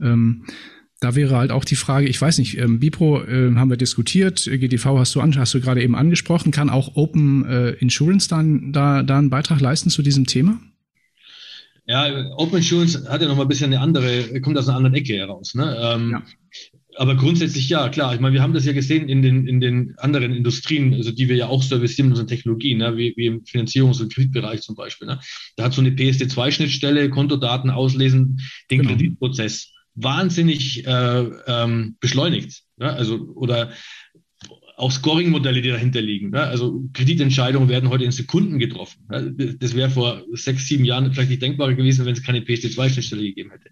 [0.01, 0.45] Ähm,
[1.01, 4.45] da wäre halt auch die Frage, ich weiß nicht, ähm, Bipro äh, haben wir diskutiert,
[4.45, 8.71] GDV hast du, an, hast du gerade eben angesprochen, kann auch Open äh, Insurance dann
[8.71, 10.59] da, da einen Beitrag leisten zu diesem Thema?
[11.87, 14.95] Ja, Open Insurance hat ja noch mal ein bisschen eine andere, kommt aus einer anderen
[14.95, 15.53] Ecke heraus.
[15.53, 15.77] Ne?
[15.79, 16.23] Ähm, ja.
[16.97, 18.15] Aber grundsätzlich ja, klar.
[18.15, 21.27] Ich meine, wir haben das ja gesehen in den, in den anderen Industrien, also die
[21.27, 22.95] wir ja auch servicieren in unseren Technologien, ne?
[22.95, 25.07] wie, wie im Finanzierungs- und Kreditbereich zum Beispiel.
[25.07, 25.19] Ne?
[25.57, 28.39] Da hat so eine PSD2-Schnittstelle, Kontodaten auslesen,
[28.71, 28.91] den genau.
[28.91, 32.63] Kreditprozess wahnsinnig äh, ähm, beschleunigt.
[32.77, 32.91] Ne?
[32.91, 33.71] Also, oder
[34.77, 36.31] auch Scoring-Modelle, die dahinter liegen.
[36.31, 36.41] Ne?
[36.41, 39.05] Also Kreditentscheidungen werden heute in Sekunden getroffen.
[39.09, 39.55] Ne?
[39.59, 43.51] Das wäre vor sechs, sieben Jahren vielleicht nicht denkbar gewesen, wenn es keine PSD2-Schnittstelle gegeben
[43.51, 43.69] hätte.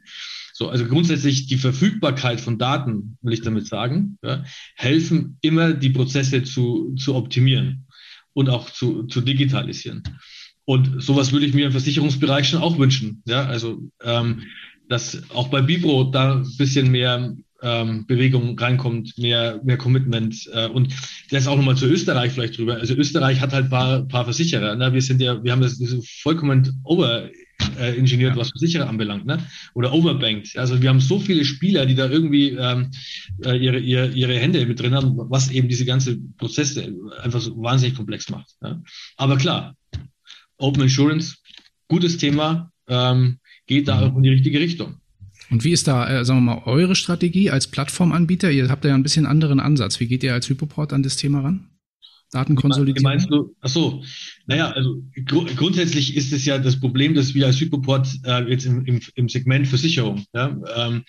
[0.54, 4.46] So, also grundsätzlich die Verfügbarkeit von Daten, will ich damit sagen, ja,
[4.76, 7.88] helfen immer die Prozesse zu, zu optimieren
[8.34, 10.04] und auch zu, zu digitalisieren.
[10.66, 13.24] Und sowas würde ich mir im Versicherungsbereich schon auch wünschen.
[13.26, 14.44] Ja, also ähm,
[14.90, 20.50] dass auch bei Bibro da ein bisschen mehr ähm, Bewegung reinkommt, mehr, mehr Commitment.
[20.54, 20.94] Äh, und
[21.32, 22.76] das auch nochmal zu Österreich vielleicht drüber.
[22.76, 24.76] Also Österreich hat halt paar, paar Versicherer.
[24.76, 24.94] Ne?
[24.94, 27.30] Wir sind ja, wir haben das, das vollkommen over
[27.80, 28.38] äh, ingeniert, ja.
[28.38, 29.40] was Versicherer anbelangt, ne?
[29.74, 30.58] Oder overbanked.
[30.58, 32.92] Also wir haben so viele Spieler, die da irgendwie ähm,
[33.46, 37.56] äh, ihre, ihre, ihre Hände mit drin haben, was eben diese ganze Prozesse einfach so
[37.58, 38.50] wahnsinnig komplex macht.
[38.62, 38.82] Ja?
[39.16, 39.76] Aber klar,
[40.58, 41.38] Open Insurance,
[41.88, 44.96] gutes Thema, ähm, geht da auch in die richtige Richtung.
[45.50, 48.52] Und wie ist da, äh, sagen wir mal, eure Strategie als Plattformanbieter?
[48.52, 50.00] Ihr habt ja ein bisschen anderen Ansatz.
[50.00, 51.68] Wie geht ihr als Hypoport an das Thema ran?
[52.32, 53.04] Datenkonsolidierung?
[53.04, 53.56] Meinst du?
[53.62, 54.04] Ach so,
[54.48, 58.66] naja, also gr grundsätzlich ist es ja das Problem, dass wir als Hypoport äh, jetzt
[58.66, 61.04] im, im, im Segment Versicherung ja, ähm,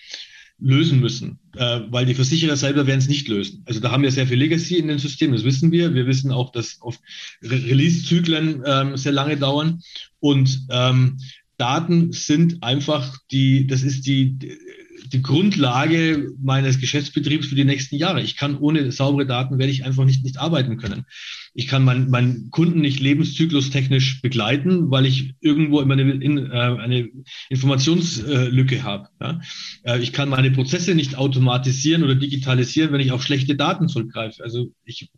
[0.59, 3.63] lösen müssen, äh, weil die Versicherer selber werden es nicht lösen.
[3.65, 5.93] Also da haben wir sehr viel Legacy in den Systemen, das wissen wir.
[5.93, 7.01] Wir wissen auch, dass oft
[7.41, 9.81] Re Release-Zyklen ähm, sehr lange dauern
[10.19, 11.17] und ähm,
[11.57, 14.37] Daten sind einfach die, das ist die,
[15.11, 18.21] die Grundlage meines Geschäftsbetriebs für die nächsten Jahre.
[18.21, 21.05] Ich kann ohne saubere Daten werde ich einfach nicht, nicht arbeiten können.
[21.53, 26.51] Ich kann meinen mein Kunden nicht lebenszyklustechnisch begleiten, weil ich irgendwo immer eine, in, äh,
[26.51, 27.09] eine
[27.49, 29.07] Informationslücke habe.
[29.21, 29.39] Ja?
[29.83, 34.43] Äh, ich kann meine Prozesse nicht automatisieren oder digitalisieren, wenn ich auf schlechte Daten zurückgreife.
[34.43, 35.09] Also ich,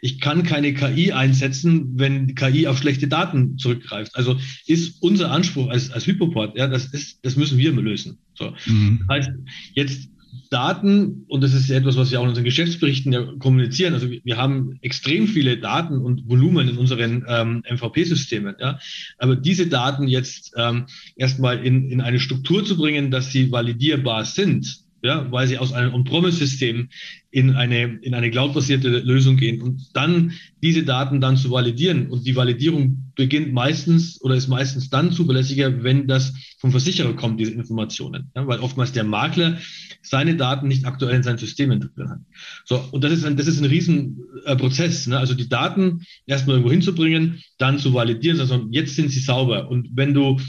[0.00, 4.16] ich kann keine KI einsetzen, wenn KI auf schlechte Daten zurückgreift.
[4.16, 8.18] Also ist unser Anspruch als, als Hypoport, ja, das ist, das müssen wir lösen.
[8.34, 8.52] So.
[8.66, 9.04] Mhm.
[9.06, 9.30] Das heißt,
[9.74, 10.10] jetzt
[10.50, 14.36] Daten, und das ist etwas, was wir auch in unseren Geschäftsberichten ja kommunizieren, also wir
[14.36, 18.78] haben extrem viele Daten und Volumen in unseren ähm, MVP-Systemen, ja.
[19.18, 24.24] Aber diese Daten jetzt ähm, erstmal in, in eine Struktur zu bringen, dass sie validierbar
[24.24, 26.88] sind, ja, weil sie aus einem On-Promise-System
[27.30, 30.32] in eine, in eine cloud-basierte Lösung gehen und dann
[30.62, 32.06] diese Daten dann zu validieren.
[32.06, 37.38] Und die Validierung beginnt meistens oder ist meistens dann zuverlässiger, wenn das vom Versicherer kommt,
[37.38, 38.30] diese Informationen.
[38.34, 39.58] Ja, weil oftmals der Makler
[40.00, 42.20] seine Daten nicht aktuell in seinen Systemen drin hat.
[42.64, 45.06] So, und das ist ein, das ist ein Riesenprozess.
[45.06, 45.18] Äh, ne?
[45.18, 49.68] Also die Daten erstmal irgendwo hinzubringen, dann zu validieren, also jetzt sind sie sauber.
[49.68, 50.40] Und wenn du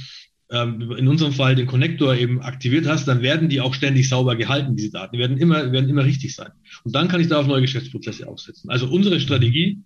[0.50, 4.76] in unserem Fall den Connector eben aktiviert hast, dann werden die auch ständig sauber gehalten,
[4.76, 5.16] diese Daten.
[5.16, 6.52] Die werden immer, werden immer richtig sein.
[6.84, 8.70] Und dann kann ich da auf neue Geschäftsprozesse aufsetzen.
[8.70, 9.84] Also unsere Strategie,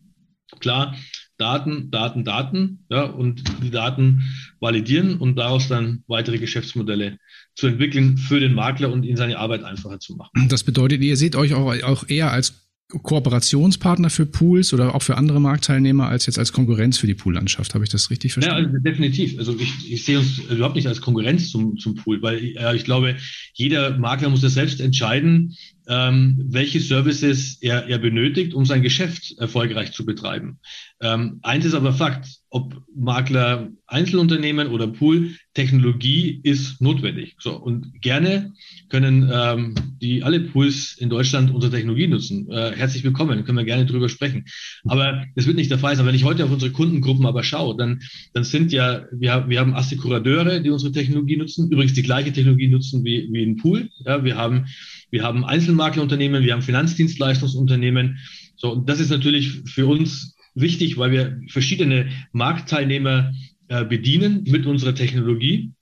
[0.60, 0.96] klar,
[1.38, 4.24] Daten, Daten, Daten, ja, und die Daten
[4.60, 7.18] validieren und daraus dann weitere Geschäftsmodelle
[7.56, 10.50] zu entwickeln für den Makler und ihn seine Arbeit einfacher zu machen.
[10.50, 15.16] Das bedeutet, ihr seht euch auch, auch eher als Kooperationspartner für Pools oder auch für
[15.16, 17.76] andere Marktteilnehmer als jetzt als Konkurrenz für die Poollandschaft.
[17.76, 18.64] Habe ich das richtig verstanden?
[18.64, 19.38] Ja, also definitiv.
[19.38, 22.86] Also ich, ich sehe uns überhaupt nicht als Konkurrenz zum, zum Pool, weil äh, ich
[22.86, 23.18] glaube,
[23.54, 25.56] jeder Makler muss das selbst entscheiden,
[25.88, 30.60] ähm, welche Services er, er benötigt, um sein Geschäft erfolgreich zu betreiben.
[31.00, 37.36] Ähm, eins ist aber Fakt, ob Makler Einzelunternehmen oder Pool, Technologie ist notwendig.
[37.40, 38.54] So, und gerne
[38.90, 42.50] können ähm, die alle Pools in Deutschland unsere Technologie nutzen.
[42.50, 44.46] Äh, herzlich willkommen, können wir gerne drüber sprechen.
[44.86, 46.06] Aber das wird nicht der Fall sein.
[46.06, 48.02] Wenn ich heute auf unsere Kundengruppen aber schaue, dann,
[48.34, 52.68] dann sind ja, wir, wir haben Assekurateure, die unsere Technologie nutzen, übrigens die gleiche Technologie
[52.68, 53.90] nutzen wie, wie ein Pool.
[54.06, 54.66] Ja, wir haben
[55.12, 58.20] wir haben Einzelmaklerunternehmen, wir haben Finanzdienstleistungsunternehmen.
[58.56, 63.34] So, und das ist natürlich für uns wichtig, weil wir verschiedene Marktteilnehmer
[63.68, 65.74] äh, bedienen mit unserer Technologie,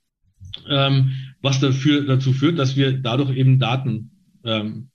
[0.70, 1.12] ähm,
[1.42, 4.12] was dafür, dazu führt, dass wir dadurch eben Daten
[4.44, 4.90] ähm,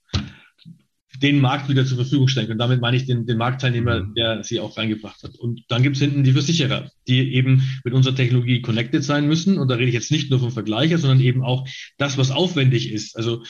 [1.21, 2.59] den Markt wieder zur Verfügung stellen können.
[2.59, 4.13] Damit meine ich den, den Marktteilnehmer, mhm.
[4.15, 5.35] der sie auch reingebracht hat.
[5.35, 9.57] Und dann gibt's hinten die Versicherer, die eben mit unserer Technologie connected sein müssen.
[9.57, 11.67] Und da rede ich jetzt nicht nur vom Vergleicher, sondern eben auch
[11.97, 13.15] das, was aufwendig ist.
[13.15, 13.43] Also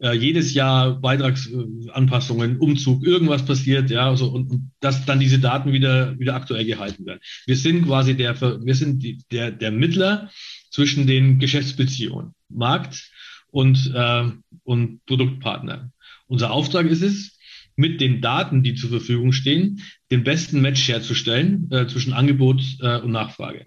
[0.00, 5.72] äh, jedes Jahr Beitragsanpassungen, Umzug, irgendwas passiert, ja, so, und, und dass dann diese Daten
[5.72, 7.20] wieder, wieder aktuell gehalten werden.
[7.46, 10.30] Wir sind quasi der, wir sind die, der, der Mittler
[10.70, 13.10] zwischen den Geschäftsbeziehungen, Markt
[13.50, 14.24] und, äh,
[14.64, 15.90] und Produktpartner.
[16.26, 17.38] Unser Auftrag ist es,
[17.78, 19.80] mit den Daten, die zur Verfügung stehen,
[20.10, 23.66] den besten Match herzustellen äh, zwischen Angebot äh, und Nachfrage.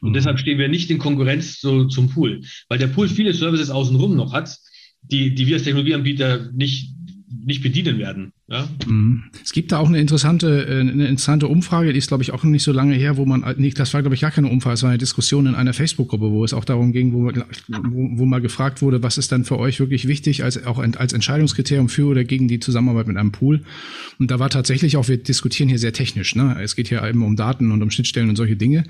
[0.00, 0.14] Und mhm.
[0.14, 4.16] deshalb stehen wir nicht in Konkurrenz so, zum Pool, weil der Pool viele Services außenrum
[4.16, 4.58] noch hat,
[5.02, 6.94] die, die wir als Technologieanbieter nicht,
[7.28, 8.32] nicht bedienen werden.
[8.50, 8.68] Ja?
[8.86, 9.24] Mhm.
[9.44, 12.42] Es gibt da auch eine interessante, äh, eine interessante Umfrage, die ist, glaube ich, auch
[12.42, 14.82] nicht so lange her, wo man, nee, das war, glaube ich, gar keine Umfrage, es
[14.82, 18.40] war eine Diskussion in einer Facebook-Gruppe, wo es auch darum ging, wo, wo, wo mal
[18.40, 22.24] gefragt wurde, was ist dann für euch wirklich wichtig, als auch als Entscheidungskriterium für oder
[22.24, 23.62] gegen die Zusammenarbeit mit einem Pool.
[24.18, 26.56] Und da war tatsächlich auch, wir diskutieren hier sehr technisch, ne?
[26.60, 28.84] Es geht hier eben um Daten und um Schnittstellen und solche Dinge.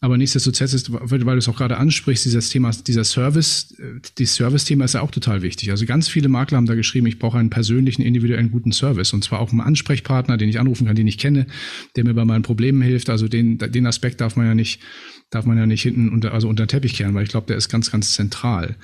[0.00, 4.34] Aber nichtsdestotrotz ist, weil du es auch gerade ansprichst, dieses Thema, dieser Service, äh, dieses
[4.34, 5.70] Service-Thema ist ja auch total wichtig.
[5.70, 9.14] Also ganz viele Makler haben da geschrieben, ich brauche einen persönlichen, individuellen, guten Service ist.
[9.14, 11.46] Und zwar auch ein Ansprechpartner, den ich anrufen kann, den ich kenne,
[11.94, 13.10] der mir bei meinen Problemen hilft.
[13.10, 14.80] Also den, den Aspekt darf man ja nicht,
[15.30, 17.56] darf man ja nicht hinten unter, also unter den Teppich kehren, weil ich glaube, der
[17.56, 18.76] ist ganz, ganz zentral.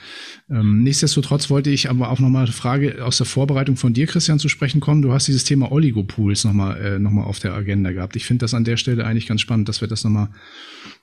[0.51, 4.39] Ähm, nichtsdestotrotz wollte ich aber auch nochmal eine Frage aus der Vorbereitung von dir, Christian,
[4.39, 5.03] zu sprechen kommen.
[5.03, 8.17] Du hast dieses Thema Oligopools nochmal äh, noch auf der Agenda gehabt.
[8.17, 10.29] Ich finde das an der Stelle eigentlich ganz spannend, dass wir das nochmal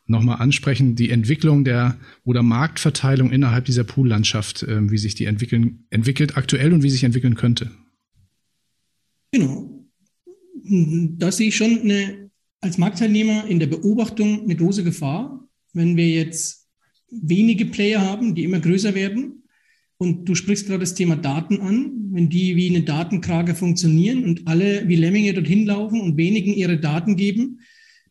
[0.10, 5.86] nochmal ansprechen, die Entwicklung der oder Marktverteilung innerhalb dieser Poollandschaft, äh, wie sich die entwickeln,
[5.90, 7.72] entwickelt aktuell und wie sich entwickeln könnte.
[9.32, 9.86] Genau.
[10.64, 16.08] Da sehe ich schon eine, als Marktteilnehmer in der Beobachtung eine große Gefahr, wenn wir
[16.08, 16.68] jetzt
[17.12, 19.44] wenige Player haben, die immer größer werden.
[19.98, 21.92] Und du sprichst gerade das Thema Daten an.
[22.12, 26.80] Wenn die wie eine Datenkrage funktionieren und alle wie Lemminge dorthin laufen und wenigen ihre
[26.80, 27.60] Daten geben,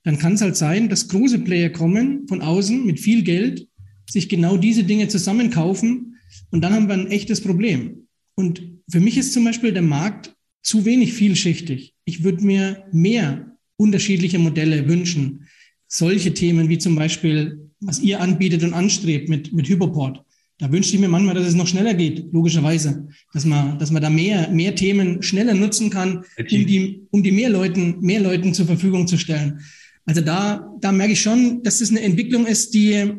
[0.05, 3.69] dann kann es halt sein, dass große Player kommen von außen mit viel Geld,
[4.09, 6.17] sich genau diese Dinge zusammenkaufen
[6.51, 8.07] und dann haben wir ein echtes Problem.
[8.35, 10.35] Und für mich ist zum Beispiel der Markt
[10.69, 11.95] zu wenig vielschichtig.
[12.05, 15.47] Ich würde mir mehr unterschiedliche Modelle wünschen.
[15.87, 20.23] Solche Themen wie zum Beispiel, was ihr anbietet und anstrebt mit, mit Hyperport.
[20.59, 23.09] Da wünsche ich mir manchmal, dass es noch schneller geht, logischerweise.
[23.33, 27.33] Dass man, dass man da mehr, mehr Themen schneller nutzen kann, um die, um die
[27.33, 29.61] mehr Leuten, mehr Leuten zur Verfügung zu stellen.
[30.05, 33.15] Also da, da merke ich schon, dass es eine Entwicklung ist, die,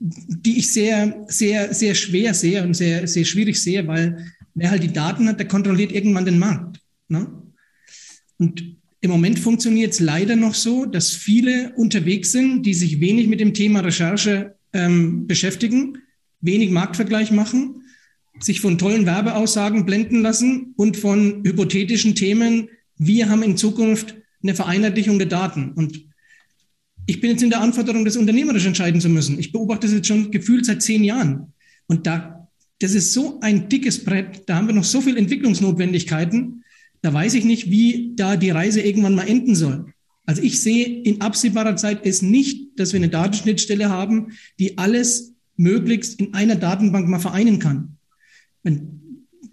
[0.00, 4.82] die ich sehr, sehr, sehr schwer sehe und sehr, sehr schwierig sehe, weil wer halt
[4.82, 6.80] die Daten hat, der kontrolliert irgendwann den Markt.
[7.08, 7.28] Ne?
[8.38, 13.28] Und im Moment funktioniert es leider noch so, dass viele unterwegs sind, die sich wenig
[13.28, 15.98] mit dem Thema Recherche ähm, beschäftigen,
[16.40, 17.82] wenig Marktvergleich machen,
[18.40, 24.54] sich von tollen Werbeaussagen blenden lassen und von hypothetischen Themen, wir haben in Zukunft eine
[24.54, 25.72] Vereinheitlichung der Daten.
[25.72, 26.06] Und
[27.06, 29.38] ich bin jetzt in der Anforderung, das unternehmerisch entscheiden zu müssen.
[29.38, 31.52] Ich beobachte das jetzt schon gefühlt seit zehn Jahren.
[31.86, 32.35] Und da
[32.80, 36.64] das ist so ein dickes Brett, da haben wir noch so viel Entwicklungsnotwendigkeiten,
[37.02, 39.92] da weiß ich nicht, wie da die Reise irgendwann mal enden soll.
[40.26, 45.34] Also ich sehe in absehbarer Zeit es nicht, dass wir eine Datenschnittstelle haben, die alles
[45.56, 47.96] möglichst in einer Datenbank mal vereinen kann.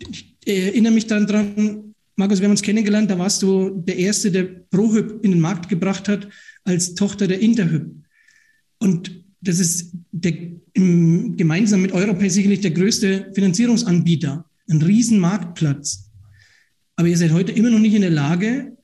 [0.09, 4.31] Ich erinnere mich dann dran, Markus, wir haben uns kennengelernt, da warst du der Erste,
[4.31, 6.27] der ProHyp in den Markt gebracht hat,
[6.63, 7.91] als Tochter der Interhyp.
[8.79, 10.33] Und das ist der,
[10.73, 16.09] im, gemeinsam mit Europay sicherlich der größte Finanzierungsanbieter, ein Riesenmarktplatz.
[16.95, 18.77] Aber ihr seid heute immer noch nicht in der Lage,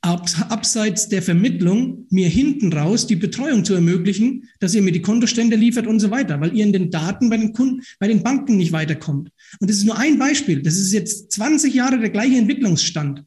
[0.00, 5.56] abseits der Vermittlung mir hinten raus die Betreuung zu ermöglichen, dass ihr mir die Kontostände
[5.56, 8.56] liefert und so weiter, weil ihr in den Daten bei den Kunden, bei den Banken
[8.56, 9.30] nicht weiterkommt.
[9.58, 10.62] Und das ist nur ein Beispiel.
[10.62, 13.24] Das ist jetzt 20 Jahre der gleiche Entwicklungsstand.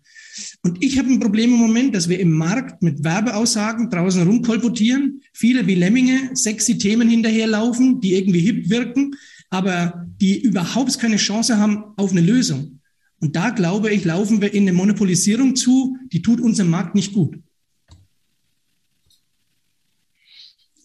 [0.62, 5.22] Und ich habe ein Problem im Moment, dass wir im Markt mit Werbeaussagen draußen rumkolportieren,
[5.32, 9.16] viele wie Lemminge sexy Themen hinterherlaufen, die irgendwie hip wirken,
[9.50, 12.82] aber die überhaupt keine Chance haben auf eine Lösung.
[13.22, 17.14] Und da glaube ich, laufen wir in eine Monopolisierung zu, die tut unserem Markt nicht
[17.14, 17.38] gut.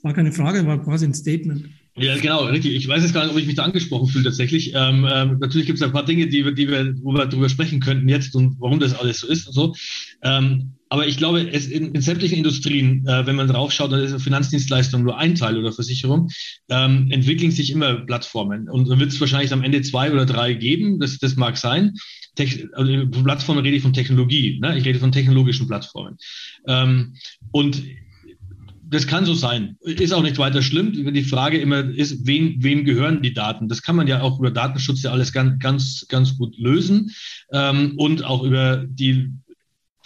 [0.02, 1.68] War keine Frage, war quasi ein Statement.
[1.96, 2.74] Ja, genau, richtig.
[2.74, 4.72] Ich weiß jetzt gar nicht, ob ich mich da angesprochen fühle tatsächlich.
[4.74, 7.78] Ähm, ähm, natürlich gibt es ein paar Dinge, die die wir, wo wir darüber sprechen
[7.78, 9.74] könnten jetzt und warum das alles so ist und so.
[10.22, 14.20] Ähm, aber ich glaube, es in, in sämtlichen Industrien, äh, wenn man draufschaut, dann ist
[14.20, 16.30] Finanzdienstleistung nur ein Teil oder Versicherung,
[16.68, 18.68] ähm, entwickeln sich immer Plattformen.
[18.68, 21.94] Und dann wird es wahrscheinlich am Ende zwei oder drei geben, das, das mag sein.
[22.34, 24.76] Tech, also Plattformen rede ich von Technologie, ne?
[24.76, 26.16] ich rede von technologischen Plattformen.
[26.66, 27.14] Ähm,
[27.52, 27.80] und
[28.88, 29.76] das kann so sein.
[29.80, 30.92] Ist auch nicht weiter schlimm.
[30.92, 33.68] Die Frage immer ist, wem, wem gehören die Daten?
[33.68, 37.10] Das kann man ja auch über Datenschutz ja alles ganz, ganz, ganz gut lösen.
[37.52, 39.30] Ähm, und auch über die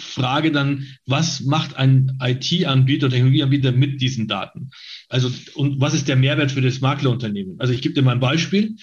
[0.01, 4.71] Frage dann, was macht ein IT-Anbieter, Technologieanbieter mit diesen Daten?
[5.09, 7.57] Also, und was ist der Mehrwert für das Maklerunternehmen?
[7.59, 8.77] Also, ich gebe dir mal ein Beispiel.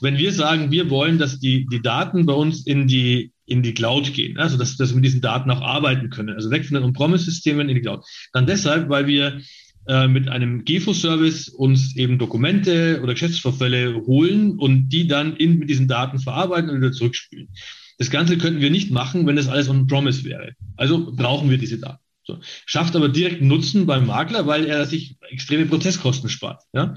[0.00, 3.74] Wenn wir sagen, wir wollen, dass die, die Daten bei uns in die, in die
[3.74, 6.74] Cloud gehen, also dass, dass wir mit diesen Daten auch arbeiten können, also weg von
[6.74, 9.40] den On-Promise-Systemen in die Cloud, dann deshalb, weil wir
[9.88, 15.70] äh, mit einem GEFO-Service uns eben Dokumente oder Geschäftsvorfälle holen und die dann in, mit
[15.70, 17.48] diesen Daten verarbeiten und wieder zurückspielen.
[17.96, 20.52] Das Ganze könnten wir nicht machen, wenn das alles on-promise wäre.
[20.76, 22.02] Also brauchen wir diese Daten.
[22.22, 22.38] So.
[22.66, 26.62] Schafft aber direkt Nutzen beim Makler, weil er sich extreme Prozesskosten spart.
[26.74, 26.94] Ja?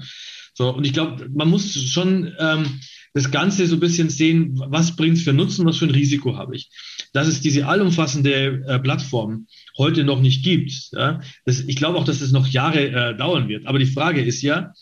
[0.52, 2.80] So, und ich glaube, man muss schon ähm,
[3.14, 6.36] das Ganze so ein bisschen sehen, was bringt es für Nutzen, was für ein Risiko
[6.36, 6.70] habe ich.
[7.12, 9.46] Dass es diese allumfassende äh, Plattform
[9.76, 10.90] heute noch nicht gibt.
[10.92, 11.20] Ja?
[11.44, 13.66] Das, ich glaube auch, dass es noch Jahre äh, dauern wird.
[13.66, 14.72] Aber die Frage ist ja,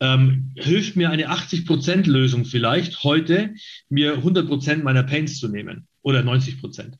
[0.00, 3.54] ähm, hilft mir eine 80%-Lösung vielleicht heute,
[3.88, 6.94] mir 100% meiner Pains zu nehmen oder 90%.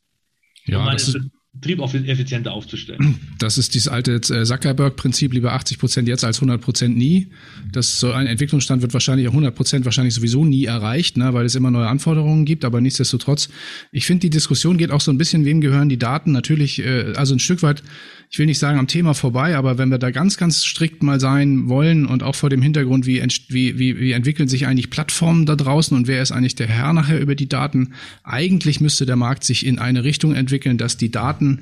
[0.65, 1.17] Ja, das ist,
[1.61, 3.19] Betrieb effizienter aufzustellen.
[3.37, 7.27] Das ist dieses alte äh, Zuckerberg-Prinzip, lieber 80 Prozent jetzt als 100 Prozent nie.
[7.71, 11.45] Das so ein Entwicklungsstand wird wahrscheinlich auch 100 Prozent wahrscheinlich sowieso nie erreicht, ne, weil
[11.45, 12.63] es immer neue Anforderungen gibt.
[12.65, 13.49] Aber nichtsdestotrotz,
[13.91, 16.31] ich finde, die Diskussion geht auch so ein bisschen, wem gehören die Daten?
[16.31, 17.83] Natürlich, äh, also ein Stück weit
[18.29, 21.19] ich will nicht sagen am Thema vorbei, aber wenn wir da ganz, ganz strikt mal
[21.19, 25.45] sein wollen und auch vor dem Hintergrund, wie, wie, wie, wie entwickeln sich eigentlich Plattformen
[25.45, 29.15] da draußen und wer ist eigentlich der Herr nachher über die Daten, eigentlich müsste der
[29.15, 31.61] Markt sich in eine Richtung entwickeln, dass die Daten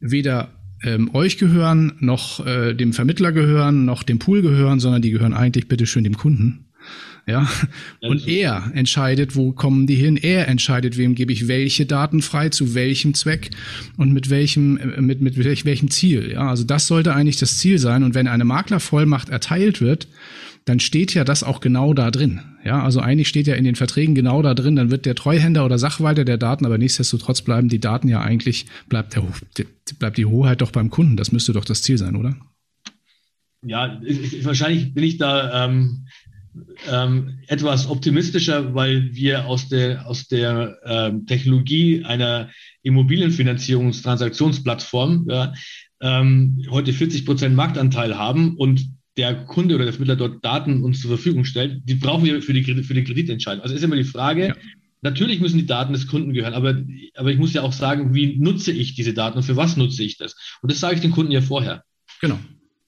[0.00, 0.50] weder
[0.82, 5.34] ähm, euch gehören, noch äh, dem Vermittler gehören, noch dem Pool gehören, sondern die gehören
[5.34, 6.69] eigentlich bitteschön dem Kunden.
[7.30, 7.48] Ja.
[8.00, 10.16] Und er entscheidet, wo kommen die hin.
[10.16, 13.50] Er entscheidet, wem gebe ich welche Daten frei, zu welchem Zweck
[13.96, 16.32] und mit welchem, äh, mit, mit welchem Ziel.
[16.32, 16.48] Ja.
[16.48, 18.02] Also das sollte eigentlich das Ziel sein.
[18.02, 20.08] Und wenn eine Maklervollmacht erteilt wird,
[20.64, 22.40] dann steht ja das auch genau da drin.
[22.64, 25.64] Ja, also eigentlich steht ja in den Verträgen genau da drin, dann wird der Treuhänder
[25.64, 29.22] oder Sachwalter der Daten, aber nichtsdestotrotz bleiben die Daten ja eigentlich, bleibt, der,
[29.98, 31.16] bleibt die Hoheit doch beim Kunden.
[31.16, 32.36] Das müsste doch das Ziel sein, oder?
[33.62, 34.00] Ja,
[34.42, 36.06] wahrscheinlich bin ich da ähm,
[36.90, 42.50] ähm, etwas optimistischer, weil wir aus der, aus der ähm, Technologie einer
[42.82, 45.54] Immobilienfinanzierungstransaktionsplattform ja,
[46.00, 51.00] ähm, heute 40 Prozent Marktanteil haben und der Kunde oder der Vermittler dort Daten uns
[51.00, 53.62] zur Verfügung stellt, die brauchen wir für die, für die Kreditentscheidung.
[53.62, 54.54] Also ist immer die Frage, ja.
[55.02, 56.82] natürlich müssen die Daten des Kunden gehören, aber,
[57.14, 60.04] aber ich muss ja auch sagen, wie nutze ich diese Daten und für was nutze
[60.04, 60.36] ich das?
[60.62, 61.84] Und das sage ich den Kunden ja vorher.
[62.20, 62.38] Genau.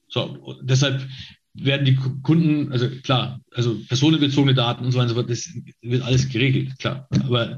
[0.07, 1.05] So, deshalb
[1.53, 5.49] werden die Kunden, also klar, also personenbezogene Daten und so weiter und so fort, das
[5.81, 7.07] wird alles geregelt, klar.
[7.11, 7.57] Aber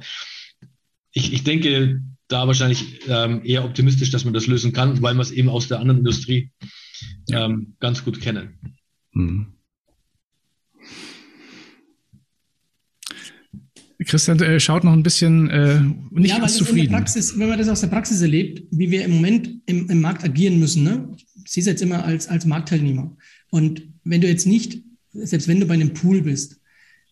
[1.13, 5.21] ich, ich denke da wahrscheinlich ähm, eher optimistisch, dass man das lösen kann, weil wir
[5.21, 6.51] es eben aus der anderen Industrie
[7.31, 8.59] ähm, ganz gut kennen.
[9.13, 9.55] Mhm.
[14.03, 15.79] Christian äh, schaut noch ein bisschen äh,
[16.11, 16.91] nicht ja, ganz zufrieden.
[16.91, 20.23] Praxis, wenn man das aus der Praxis erlebt, wie wir im Moment im, im Markt
[20.23, 21.15] agieren müssen, ne?
[21.47, 23.15] Sie ist jetzt immer als, als Marktteilnehmer.
[23.49, 24.81] Und wenn du jetzt nicht,
[25.13, 26.59] selbst wenn du bei einem Pool bist,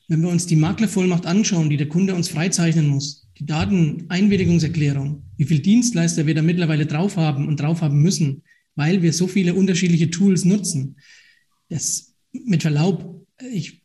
[0.07, 5.45] wenn wir uns die Maklervollmacht anschauen, die der Kunde uns freizeichnen muss, die Dateneinwilligungserklärung, wie
[5.45, 8.43] viele Dienstleister wir da mittlerweile drauf haben und drauf haben müssen,
[8.75, 10.97] weil wir so viele unterschiedliche Tools nutzen.
[11.69, 13.81] Das mit Verlaub, ich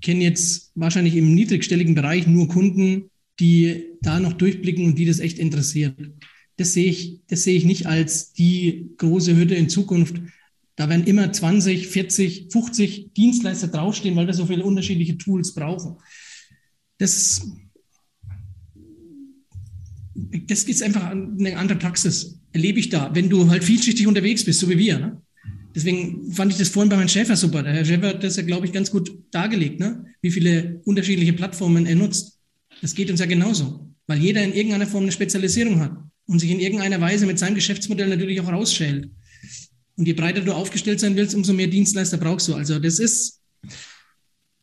[0.00, 3.10] kenne jetzt wahrscheinlich im niedrigstelligen Bereich nur Kunden,
[3.40, 5.96] die da noch durchblicken und die das echt interessiert.
[6.56, 10.20] Das sehe ich, das sehe ich nicht als die große Hütte in Zukunft,
[10.76, 15.96] da werden immer 20, 40, 50 Dienstleister draufstehen, weil wir so viele unterschiedliche Tools brauchen.
[16.98, 17.46] Das,
[20.14, 22.40] das ist einfach eine andere Praxis.
[22.52, 24.98] erlebe ich da, wenn du halt vielschichtig unterwegs bist, so wie wir.
[24.98, 25.22] Ne?
[25.74, 27.62] Deswegen fand ich das vorhin bei Herrn Schäfer super.
[27.62, 30.06] Der Herr Schäfer hat das ja, glaube ich, ganz gut dargelegt, ne?
[30.22, 32.40] wie viele unterschiedliche Plattformen er nutzt.
[32.80, 35.96] Das geht uns ja genauso, weil jeder in irgendeiner Form eine Spezialisierung hat
[36.26, 39.10] und sich in irgendeiner Weise mit seinem Geschäftsmodell natürlich auch rausschält.
[39.96, 42.54] Und je breiter du aufgestellt sein willst, umso mehr Dienstleister brauchst du.
[42.54, 43.40] Also das ist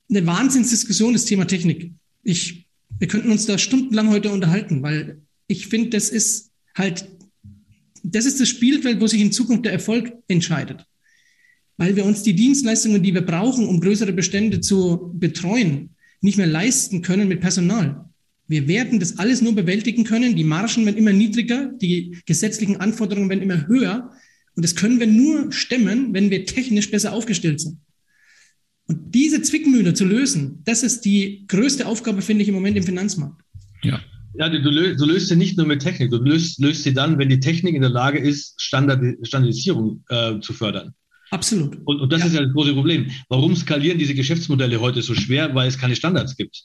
[0.10, 1.92] eine Wahnsinnsdiskussion, das Thema Technik.
[2.24, 2.66] Ich,
[3.00, 7.08] wir könnten uns da stundenlang heute unterhalten, weil ich finde, das ist halt,
[8.04, 10.86] das ist das Spielfeld, wo sich in Zukunft der Erfolg entscheidet.
[11.78, 16.48] Weil wir uns die Dienstleistungen, die wir brauchen, um größere Bestände zu betreuen, nicht mehr
[16.48, 18.06] leisten können mit Personal.
[18.48, 20.36] Wir werden das alles nur bewältigen können.
[20.36, 24.12] Die Margen werden immer niedriger, die gesetzlichen Anforderungen werden immer höher.
[24.56, 27.80] Und das können wir nur stemmen, wenn wir technisch besser aufgestellt sind.
[28.88, 32.84] Und diese Zwickmühle zu lösen, das ist die größte Aufgabe, finde ich, im Moment im
[32.84, 33.42] Finanzmarkt.
[33.84, 34.02] Ja.
[34.38, 37.20] Ja, du, löst, du löst sie nicht nur mit Technik, du löst, löst sie dann,
[37.20, 40.94] wenn die Technik in der Lage ist, Standard, Standardisierung äh, zu fördern.
[41.32, 41.78] Absolut.
[41.86, 42.26] Und, und das ja.
[42.28, 43.10] ist ja das große Problem.
[43.30, 45.54] Warum skalieren diese Geschäftsmodelle heute so schwer?
[45.54, 46.64] Weil es keine Standards gibt.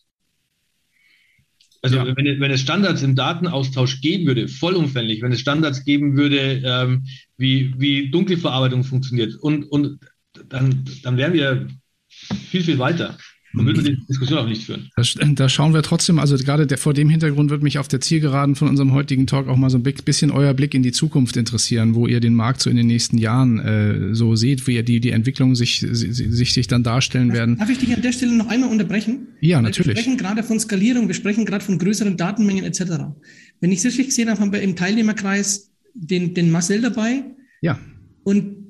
[1.86, 2.16] Also ja.
[2.16, 7.06] wenn, wenn, es Standards im Datenaustausch geben würde, vollumfänglich, wenn es Standards geben würde, ähm,
[7.36, 10.00] wie, wie Dunkelverarbeitung funktioniert, und, und
[10.48, 11.68] dann, dann wären wir
[12.08, 13.16] viel, viel weiter.
[13.54, 14.90] Dann würden wir die Diskussion auch nicht führen.
[15.34, 18.54] Da, schauen wir trotzdem, also gerade der, vor dem Hintergrund wird mich auf der Zielgeraden
[18.54, 21.94] von unserem heutigen Talk auch mal so ein bisschen euer Blick in die Zukunft interessieren,
[21.94, 25.00] wo ihr den Markt so in den nächsten Jahren äh, so seht, wie ihr die,
[25.00, 27.56] die Entwicklungen sich, sich, sich dann darstellen werden.
[27.56, 29.28] Darf ich dich an der Stelle noch einmal unterbrechen?
[29.40, 29.96] Ja, natürlich.
[29.96, 32.82] Wir sprechen gerade von Skalierung, wir sprechen gerade von größeren Datenmengen etc.
[33.60, 37.24] Wenn ich es richtig gesehen habe, haben wir im Teilnehmerkreis den, den Marcel dabei.
[37.62, 37.78] Ja.
[38.24, 38.66] Und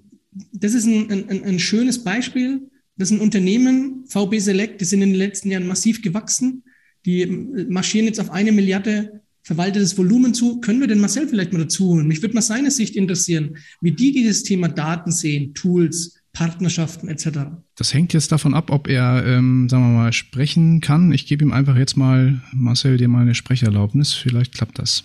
[0.53, 5.11] das ist ein, ein, ein schönes Beispiel, das sind Unternehmen, VB Select, die sind in
[5.11, 6.65] den letzten Jahren massiv gewachsen.
[7.05, 7.27] Die
[7.69, 10.61] marschieren jetzt auf eine Milliarde verwaltetes Volumen zu.
[10.61, 12.09] Können wir den Marcel vielleicht mal dazu holen?
[12.09, 17.29] Mich würde mal seine Sicht interessieren, wie die dieses Thema Daten sehen, Tools, Partnerschaften etc.
[17.77, 21.13] Das hängt jetzt davon ab, ob er, ähm, sagen wir mal, sprechen kann.
[21.13, 24.13] Ich gebe ihm einfach jetzt mal, Marcel, dir mal eine Sprecherlaubnis.
[24.13, 25.05] Vielleicht klappt das.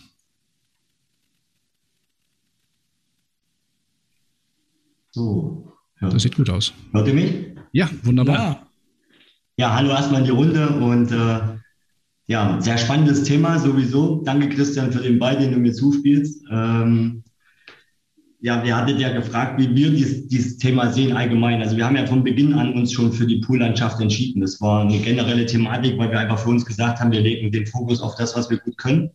[5.12, 5.72] So.
[6.02, 6.10] Ja.
[6.10, 6.74] Das sieht gut aus.
[6.94, 7.51] Hört ihr mich?
[7.72, 8.36] Ja, wunderbar.
[8.36, 8.68] Ja,
[9.58, 11.40] ja hallo erstmal in die Runde und äh,
[12.28, 14.22] ja, sehr spannendes Thema sowieso.
[14.24, 16.44] Danke, Christian, für den Ball, den du mir zuspielst.
[16.52, 17.24] Ähm,
[18.40, 21.62] ja, wir hattet ja gefragt, wie wir dies, dieses Thema sehen allgemein.
[21.62, 24.42] Also wir haben ja von Beginn an uns schon für die Poollandschaft entschieden.
[24.42, 27.68] Das war eine generelle Thematik, weil wir einfach für uns gesagt haben, wir legen den
[27.68, 29.12] Fokus auf das, was wir gut können.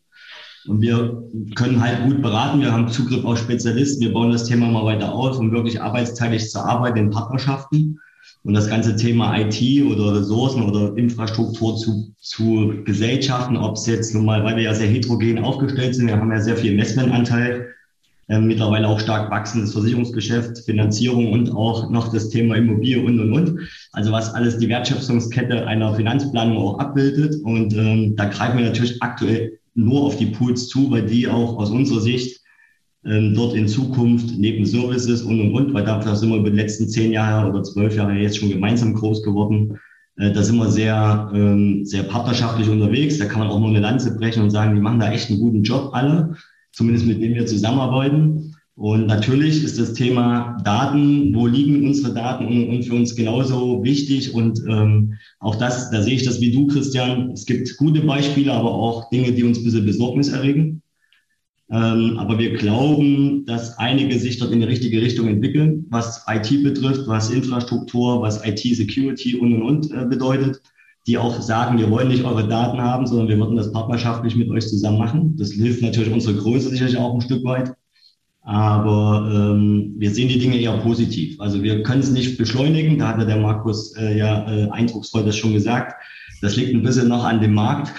[0.68, 1.22] Und wir
[1.54, 2.60] können halt gut beraten.
[2.60, 4.00] Wir haben Zugriff auf Spezialisten.
[4.00, 7.98] Wir bauen das Thema mal weiter aus, um wirklich arbeitsteilig zu arbeiten in Partnerschaften
[8.46, 14.14] und das ganze Thema IT oder Ressourcen oder Infrastruktur zu, zu Gesellschaften, ob es jetzt
[14.14, 17.66] nun mal, weil wir ja sehr heterogen aufgestellt sind, wir haben ja sehr viel Investmentanteil,
[18.28, 23.32] äh, mittlerweile auch stark wachsendes Versicherungsgeschäft, Finanzierung und auch noch das Thema Immobilie und, und,
[23.32, 23.60] und.
[23.90, 27.42] Also was alles die Wertschöpfungskette einer Finanzplanung auch abbildet.
[27.42, 31.58] Und ähm, da greifen wir natürlich aktuell nur auf die Pools zu, weil die auch
[31.58, 32.40] aus unserer Sicht
[33.06, 36.88] dort in Zukunft neben Services und und und, weil dafür sind wir über die letzten
[36.88, 39.78] zehn Jahre oder zwölf Jahre jetzt schon gemeinsam groß geworden.
[40.18, 43.18] Äh, da sind wir sehr, ähm, sehr partnerschaftlich unterwegs.
[43.18, 45.40] Da kann man auch mal eine Lanze brechen und sagen, die machen da echt einen
[45.40, 46.34] guten Job alle,
[46.72, 48.54] zumindest mit denen wir zusammenarbeiten.
[48.74, 53.82] Und natürlich ist das Thema Daten, wo liegen unsere Daten und, und für uns genauso
[53.82, 54.34] wichtig.
[54.34, 57.30] Und ähm, auch das, da sehe ich das wie du, Christian.
[57.30, 60.82] Es gibt gute Beispiele, aber auch Dinge, die uns ein bisschen Besorgnis erregen.
[61.68, 66.62] Ähm, aber wir glauben, dass einige sich dort in die richtige Richtung entwickeln, was IT
[66.62, 70.62] betrifft, was Infrastruktur, was IT-Security und und und äh, bedeutet,
[71.08, 74.48] die auch sagen, wir wollen nicht eure Daten haben, sondern wir würden das partnerschaftlich mit
[74.50, 75.36] euch zusammen machen.
[75.36, 77.72] Das hilft natürlich unsere Größe sicherlich auch ein Stück weit.
[78.42, 81.40] Aber ähm, wir sehen die Dinge eher positiv.
[81.40, 85.36] Also wir können es nicht beschleunigen, da hatte der Markus äh, ja äh, eindrucksvoll das
[85.36, 85.94] schon gesagt.
[86.42, 87.92] Das liegt ein bisschen noch an dem Markt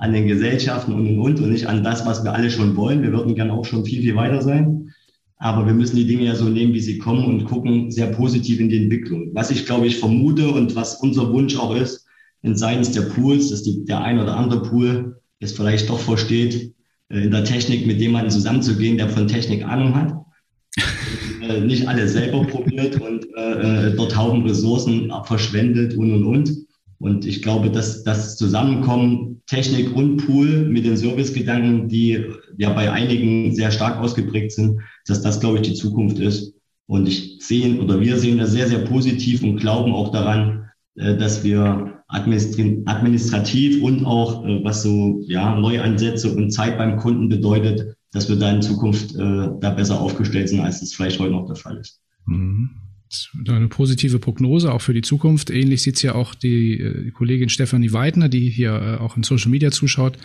[0.00, 3.02] an den Gesellschaften und, und, und und nicht an das, was wir alle schon wollen.
[3.02, 4.92] Wir würden gerne auch schon viel, viel weiter sein.
[5.36, 8.60] Aber wir müssen die Dinge ja so nehmen, wie sie kommen und gucken sehr positiv
[8.60, 9.30] in die Entwicklung.
[9.34, 12.06] Was ich, glaube ich, vermute und was unser Wunsch auch ist,
[12.42, 16.72] in seitens der Pools, dass die, der ein oder andere Pool es vielleicht doch versteht,
[17.10, 20.14] äh, in der Technik mit jemandem zusammenzugehen, der von Technik Ahnung hat.
[21.42, 26.50] Äh, nicht alles selber probiert und äh, äh dort Haufen Ressourcen verschwendet und und und.
[27.00, 32.26] Und ich glaube, dass das Zusammenkommen Technik und Pool mit den Servicegedanken, die
[32.58, 36.54] ja bei einigen sehr stark ausgeprägt sind, dass das, glaube ich, die Zukunft ist.
[36.86, 41.16] Und ich sehe oder wir sehen das sehr, sehr positiv und glauben auch daran, äh,
[41.16, 47.96] dass wir administrativ und auch äh, was so ja Neuansätze und Zeit beim Kunden bedeutet,
[48.12, 51.46] dass wir da in Zukunft äh, da besser aufgestellt sind, als das vielleicht heute noch
[51.46, 52.00] der Fall ist.
[52.26, 52.70] Mhm.
[53.48, 55.50] Eine positive Prognose auch für die Zukunft.
[55.50, 59.24] Ähnlich sieht es ja auch die, äh, Kollegin Stefanie Weidner, die hier äh, auch in
[59.24, 60.16] Social Media zuschaut,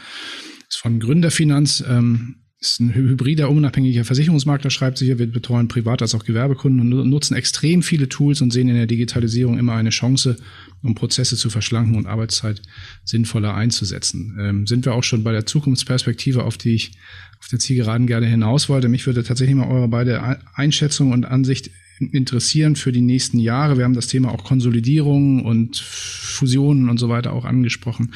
[0.70, 1.84] ist von Gründerfinanz.
[1.88, 5.20] Ähm, ist ein hybrider, unabhängiger Versicherungsmakler, schreibt sie hier.
[5.20, 8.88] Wir betreuen Privat- als auch Gewerbekunden und nutzen extrem viele Tools und sehen in der
[8.88, 10.38] Digitalisierung immer eine Chance,
[10.82, 12.62] um Prozesse zu verschlanken und Arbeitszeit
[13.04, 14.38] sinnvoller einzusetzen.
[14.40, 16.92] Ähm, sind wir auch schon bei der Zukunftsperspektive, auf die ich
[17.40, 18.90] auf der Zielgeraden gerne hinaus wollte.
[18.90, 21.70] Mich würde tatsächlich mal eure beide Einschätzung und Ansicht
[22.00, 23.78] interessieren für die nächsten Jahre.
[23.78, 28.14] Wir haben das Thema auch Konsolidierung und Fusionen und so weiter auch angesprochen.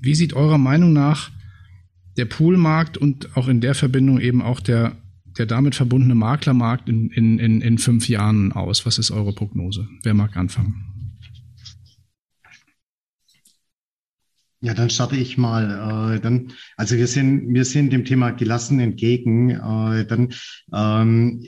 [0.00, 1.30] Wie sieht eurer Meinung nach
[2.16, 4.96] der Poolmarkt und auch in der Verbindung eben auch der,
[5.38, 8.86] der damit verbundene Maklermarkt in, in, in, in fünf Jahren aus?
[8.86, 9.88] Was ist eure Prognose?
[10.02, 10.93] Wer mag anfangen?
[14.64, 16.14] Ja, dann starte ich mal.
[16.16, 19.50] Äh, dann, also wir sind, wir sind dem Thema gelassen entgegen.
[19.50, 20.32] Äh, dann
[20.72, 21.44] ähm,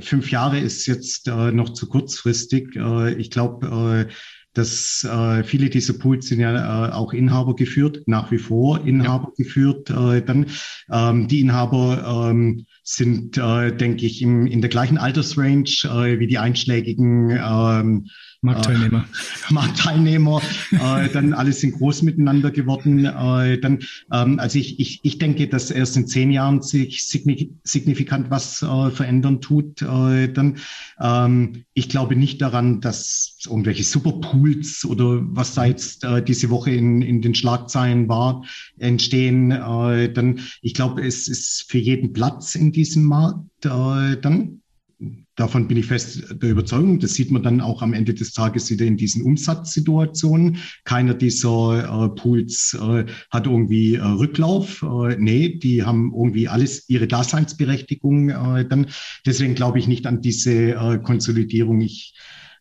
[0.00, 2.74] fünf Jahre ist jetzt äh, noch zu kurzfristig.
[2.74, 4.12] Äh, ich glaube, äh,
[4.52, 9.32] dass äh, viele dieser Pools sind ja äh, auch Inhaber geführt, nach wie vor Inhaber
[9.36, 9.44] ja.
[9.44, 9.88] geführt.
[9.90, 10.46] Äh, dann
[10.90, 16.26] ähm, die Inhaber ähm, sind, äh, denke ich, im, in der gleichen Altersrange äh, wie
[16.26, 18.06] die einschlägigen ähm,
[18.46, 19.04] Marktteilnehmer.
[19.48, 20.40] Äh, Marktteilnehmer,
[20.70, 23.04] äh, dann alle sind groß miteinander geworden.
[23.04, 23.80] Äh, dann,
[24.12, 28.90] ähm, also ich, ich, ich denke, dass erst in zehn Jahren sich signifikant was äh,
[28.90, 29.82] verändern tut.
[29.82, 30.58] Äh, dann,
[31.00, 36.70] ähm, ich glaube nicht daran, dass irgendwelche Superpools oder was da jetzt äh, diese Woche
[36.70, 38.44] in, in den Schlagzeilen war,
[38.78, 39.50] entstehen.
[39.50, 43.40] Dann, ich glaube, es ist für jeden Platz in diesem Markt.
[43.60, 44.60] Dann
[45.36, 46.98] Davon bin ich fest der Überzeugung.
[46.98, 50.56] Das sieht man dann auch am Ende des Tages wieder in diesen Umsatzsituationen.
[50.84, 54.82] Keiner dieser äh, Pools äh, hat irgendwie äh, Rücklauf.
[54.82, 58.30] Äh, nee, die haben irgendwie alles ihre Daseinsberechtigung.
[58.30, 58.86] Äh, dann
[59.26, 61.82] deswegen glaube ich nicht an diese äh, Konsolidierung.
[61.82, 62.14] Ich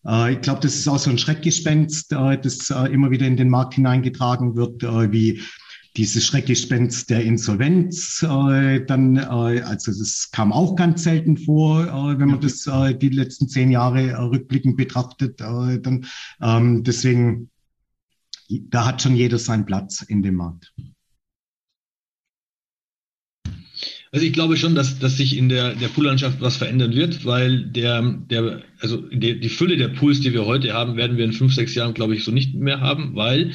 [0.05, 3.75] äh, ich glaube, das ist auch so ein Schreckgespenst, das immer wieder in den Markt
[3.75, 5.41] hineingetragen wird, wie
[5.97, 12.19] dieses Schreckgespenst der Insolvenz, äh, dann, äh, also das kam auch ganz selten vor, äh,
[12.19, 15.39] wenn man das äh, die letzten zehn Jahre äh, rückblickend betrachtet.
[15.39, 16.05] Äh, dann,
[16.41, 17.49] ähm, deswegen,
[18.49, 20.73] da hat schon jeder seinen Platz in dem Markt.
[24.11, 27.65] Also ich glaube schon, dass, dass sich in der, der Poollandschaft was verändern wird, weil
[27.65, 31.33] der, der, also die, die Fülle der Pools, die wir heute haben, werden wir in
[31.33, 33.51] fünf, sechs Jahren, glaube ich, so nicht mehr haben, weil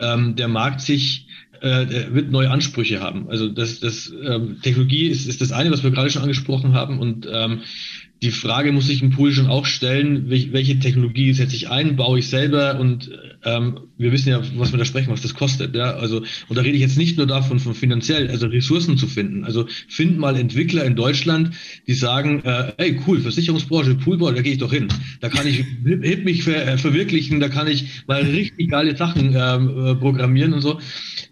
[0.00, 1.28] ähm, der Markt sich
[1.62, 3.28] äh, wird neue Ansprüche haben.
[3.30, 6.98] Also das, das ähm, Technologie ist, ist das eine, was wir gerade schon angesprochen haben.
[6.98, 7.60] Und ähm,
[8.20, 12.18] die Frage muss sich ein Pool schon auch stellen, welche Technologie setze ich ein, baue
[12.20, 12.78] ich selber?
[12.78, 13.10] Und
[13.44, 15.74] ähm, wir wissen ja, was wir da sprechen, was das kostet.
[15.74, 15.94] Ja?
[15.94, 19.44] Also, und da rede ich jetzt nicht nur davon, von finanziell, also Ressourcen zu finden.
[19.44, 21.50] Also find mal Entwickler in Deutschland,
[21.86, 24.88] die sagen, äh, hey cool, Versicherungsbranche, Poolbau, da gehe ich doch hin.
[25.20, 29.34] Da kann ich hip mich ver äh, verwirklichen, da kann ich mal richtig geile Sachen
[29.36, 30.78] ähm, äh, programmieren und so.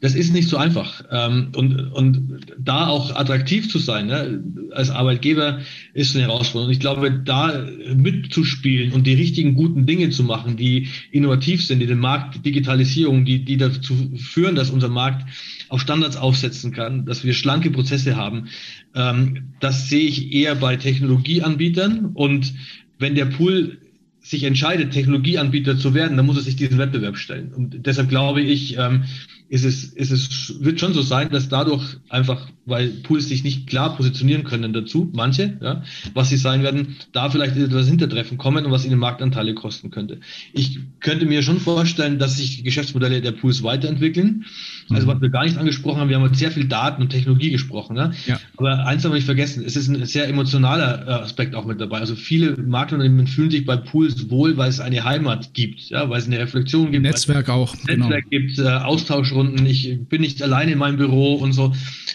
[0.00, 1.04] Das ist nicht so einfach.
[1.10, 4.42] Ähm, und, und da auch attraktiv zu sein, ne?
[4.72, 5.60] als Arbeitgeber
[5.94, 6.72] ist eine Herausforderung.
[6.72, 11.86] Ich glaube, da mitzuspielen und die richtigen guten Dinge zu machen, die innovativ sind, die
[11.86, 15.28] den Markt, Digitalisierung, die, die dazu führen, dass unser Markt
[15.68, 18.48] auf Standards aufsetzen kann, dass wir schlanke Prozesse haben,
[18.94, 22.10] ähm, das sehe ich eher bei Technologieanbietern.
[22.14, 22.52] Und
[22.98, 23.78] wenn der Pool
[24.20, 27.52] sich entscheidet, Technologieanbieter zu werden, dann muss er sich diesen Wettbewerb stellen.
[27.54, 29.04] Und deshalb glaube ich, ähm,
[29.50, 33.66] ist es, ist es, wird schon so sein, dass dadurch einfach, weil Pools sich nicht
[33.66, 35.82] klar positionieren können dazu, manche, ja,
[36.14, 40.20] was sie sein werden, da vielleicht etwas Hintertreffen kommen und was ihnen Marktanteile kosten könnte.
[40.52, 44.44] Ich könnte mir schon vorstellen, dass sich die Geschäftsmodelle der Pools weiterentwickeln.
[44.88, 47.96] Also was wir gar nicht angesprochen haben, wir haben sehr viel Daten und Technologie gesprochen,
[47.96, 48.12] ne?
[48.26, 48.38] ja.
[48.56, 51.80] aber eins haben wir nicht vergessen, es ist ein sehr emotionaler äh, Aspekt auch mit
[51.80, 51.98] dabei.
[51.98, 56.20] Also viele Maklerunternehmen fühlen sich bei Pools wohl, weil es eine Heimat gibt, ja, weil
[56.20, 57.02] es eine Reflexion gibt.
[57.02, 57.74] Netzwerk auch.
[57.86, 58.44] Netzwerk genau.
[58.46, 61.72] gibt, äh, Austausch Stunden, ich bin nicht alleine in meinem Büro und so.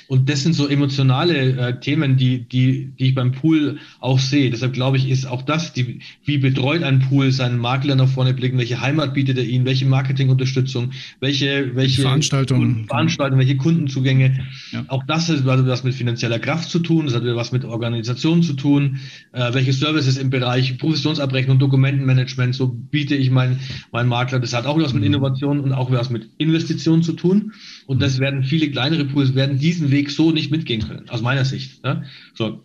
[0.08, 4.52] Und das sind so emotionale äh, Themen, die, die, die ich beim Pool auch sehe.
[4.52, 8.36] Deshalb glaube ich, ist auch das, die, wie betreut ein Pool seinen Makler nach vorne
[8.36, 14.46] blicken, welche Heimat bietet er ihnen, welche Marketingunterstützung, welche, welche Veranstaltungen, Veranstaltungen welche Kundenzugänge.
[14.72, 14.86] Ja.
[14.90, 18.54] Auch das hat was mit finanzieller Kraft zu tun, das hat was mit Organisation zu
[18.54, 19.00] tun,
[19.32, 23.60] äh, welche Services im Bereich Provisionsabrechnung, Dokumentenmanagement, so biete ich meinen
[23.92, 24.40] mein Makler.
[24.40, 25.08] Das hat auch was mit mhm.
[25.08, 27.54] Innovation und auch was mit Investitionen zu tun.
[27.86, 31.46] Und das werden viele kleinere Pools werden diesen Weg so nicht mitgehen können, aus meiner
[31.46, 31.84] Sicht.
[31.84, 32.06] Ne?
[32.34, 32.64] So,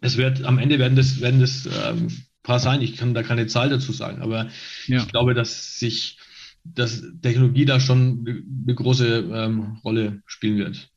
[0.00, 2.08] es wird am Ende werden das werden das ähm,
[2.42, 2.82] paar sein.
[2.82, 4.48] Ich kann da keine Zahl dazu sagen, aber
[4.86, 4.98] ja.
[4.98, 6.18] ich glaube, dass sich
[6.64, 8.24] dass Technologie da schon
[8.64, 10.88] eine große ähm, Rolle spielen wird.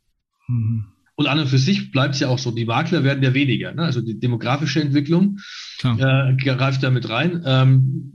[0.47, 0.85] Mhm.
[1.15, 3.73] Und an und für sich bleibt es ja auch so, die Makler werden ja weniger.
[3.73, 3.81] Ne?
[3.81, 5.39] Also die demografische Entwicklung
[5.83, 7.41] äh, greift da mit rein.
[7.43, 8.13] Ähm,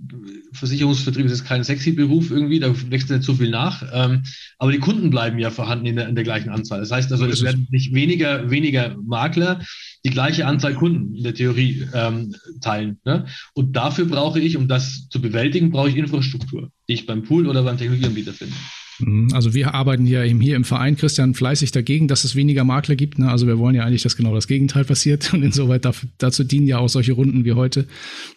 [0.53, 3.83] Versicherungsvertrieb ist jetzt kein sexy Beruf irgendwie, da wächst nicht so viel nach.
[3.93, 4.23] Ähm,
[4.59, 6.81] aber die Kunden bleiben ja vorhanden in der, in der gleichen Anzahl.
[6.81, 9.61] Das heißt also, es werden nicht weniger, weniger Makler
[10.05, 12.99] die gleiche Anzahl Kunden in der Theorie ähm, teilen.
[13.05, 13.27] Ne?
[13.55, 17.47] Und dafür brauche ich, um das zu bewältigen, brauche ich Infrastruktur, die ich beim Pool
[17.47, 18.55] oder beim Technologieanbieter finde.
[19.03, 19.29] Mhm.
[19.33, 22.97] Also wir arbeiten ja eben hier im Verein, Christian, fleißig dagegen, dass es weniger Makler
[22.97, 23.19] gibt.
[23.19, 23.31] Ne?
[23.31, 25.33] Also wir wollen ja eigentlich, dass genau das Gegenteil passiert.
[25.35, 27.87] Und insoweit dafür, dazu dienen ja auch solche Runden wie heute,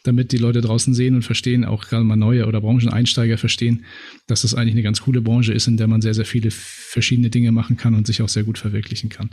[0.04, 3.86] damit die Leute draußen sehen und verstehen, auch gerade mal neue oder Brancheneinsteiger verstehen,
[4.28, 7.30] dass das eigentlich eine ganz coole Branche ist, in der man sehr, sehr viele verschiedene
[7.30, 9.30] Dinge machen kann und sich auch sehr gut verwirklichen kann.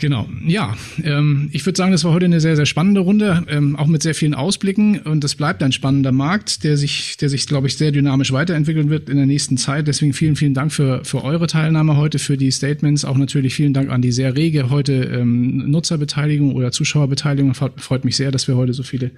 [0.00, 0.76] Genau, ja.
[1.02, 4.00] Ähm, ich würde sagen, das war heute eine sehr, sehr spannende Runde, ähm, auch mit
[4.00, 5.00] sehr vielen Ausblicken.
[5.00, 8.90] Und es bleibt ein spannender Markt, der sich, der sich, glaube ich, sehr dynamisch weiterentwickeln
[8.90, 9.88] wird in der nächsten Zeit.
[9.88, 13.04] Deswegen vielen, vielen Dank für, für eure Teilnahme heute, für die Statements.
[13.04, 17.54] Auch natürlich vielen Dank an die sehr rege heute ähm, Nutzerbeteiligung oder Zuschauerbeteiligung.
[17.54, 19.10] Freut mich sehr, dass wir heute so viele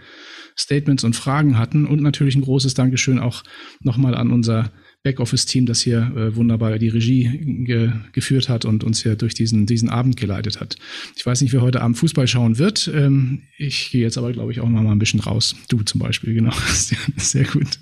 [0.59, 1.87] Statements und Fragen hatten.
[1.87, 3.43] Und natürlich ein großes Dankeschön auch
[3.83, 9.03] nochmal an unser Backoffice-Team, das hier äh, wunderbar die Regie ge geführt hat und uns
[9.03, 10.77] hier durch diesen, diesen Abend geleitet hat.
[11.17, 12.91] Ich weiß nicht, wer heute Abend Fußball schauen wird.
[12.95, 15.57] Ähm, ich gehe jetzt aber, glaube ich, auch noch mal ein bisschen raus.
[15.71, 16.53] Du zum Beispiel, genau.
[16.75, 17.79] Sehr, sehr gut.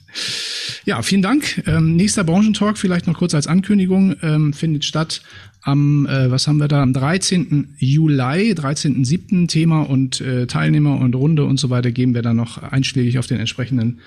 [0.85, 1.63] Ja, vielen Dank.
[1.67, 5.23] Ähm, nächster Branchentalk, vielleicht noch kurz als Ankündigung, ähm, findet statt
[5.63, 7.75] am, äh, was haben wir da, am 13.
[7.79, 9.49] Juli, 13.07.
[9.49, 13.27] Thema und äh, Teilnehmer und Runde und so weiter geben wir dann noch einschlägig auf
[13.27, 14.01] den entsprechenden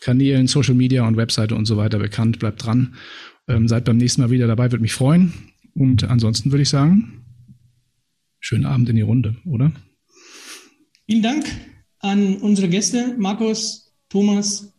[0.00, 2.38] Kanälen, Social Media und Webseite und so weiter bekannt.
[2.38, 2.94] Bleibt dran.
[3.48, 5.32] Ähm, seid beim nächsten Mal wieder dabei, würde mich freuen.
[5.74, 7.24] Und ansonsten würde ich sagen,
[8.40, 9.72] schönen Abend in die Runde, oder?
[11.06, 11.44] Vielen Dank
[12.00, 14.72] an unsere Gäste, Markus, Thomas,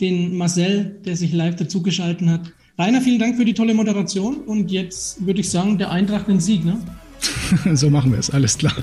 [0.00, 2.52] den Marcel, der sich live dazugeschaltet hat.
[2.78, 6.40] Rainer, vielen Dank für die tolle Moderation und jetzt würde ich sagen, der Eintracht den
[6.40, 6.80] Sieg, ne?
[7.74, 8.74] so machen wir es, alles klar.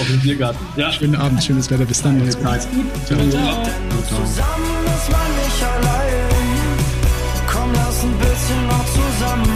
[0.00, 0.58] Auf dem Biergarten.
[0.76, 0.90] Ja.
[0.92, 1.84] Schönen Abend, schönes Wetter.
[1.84, 2.18] Bis dann.
[2.42, 2.84] Macht's gut.
[3.06, 3.18] Ciao.
[3.18, 3.64] Ciao.
[4.08, 6.26] Zusammen ist man nicht allein.
[7.46, 9.55] Komm, lass ein bisschen noch zusammen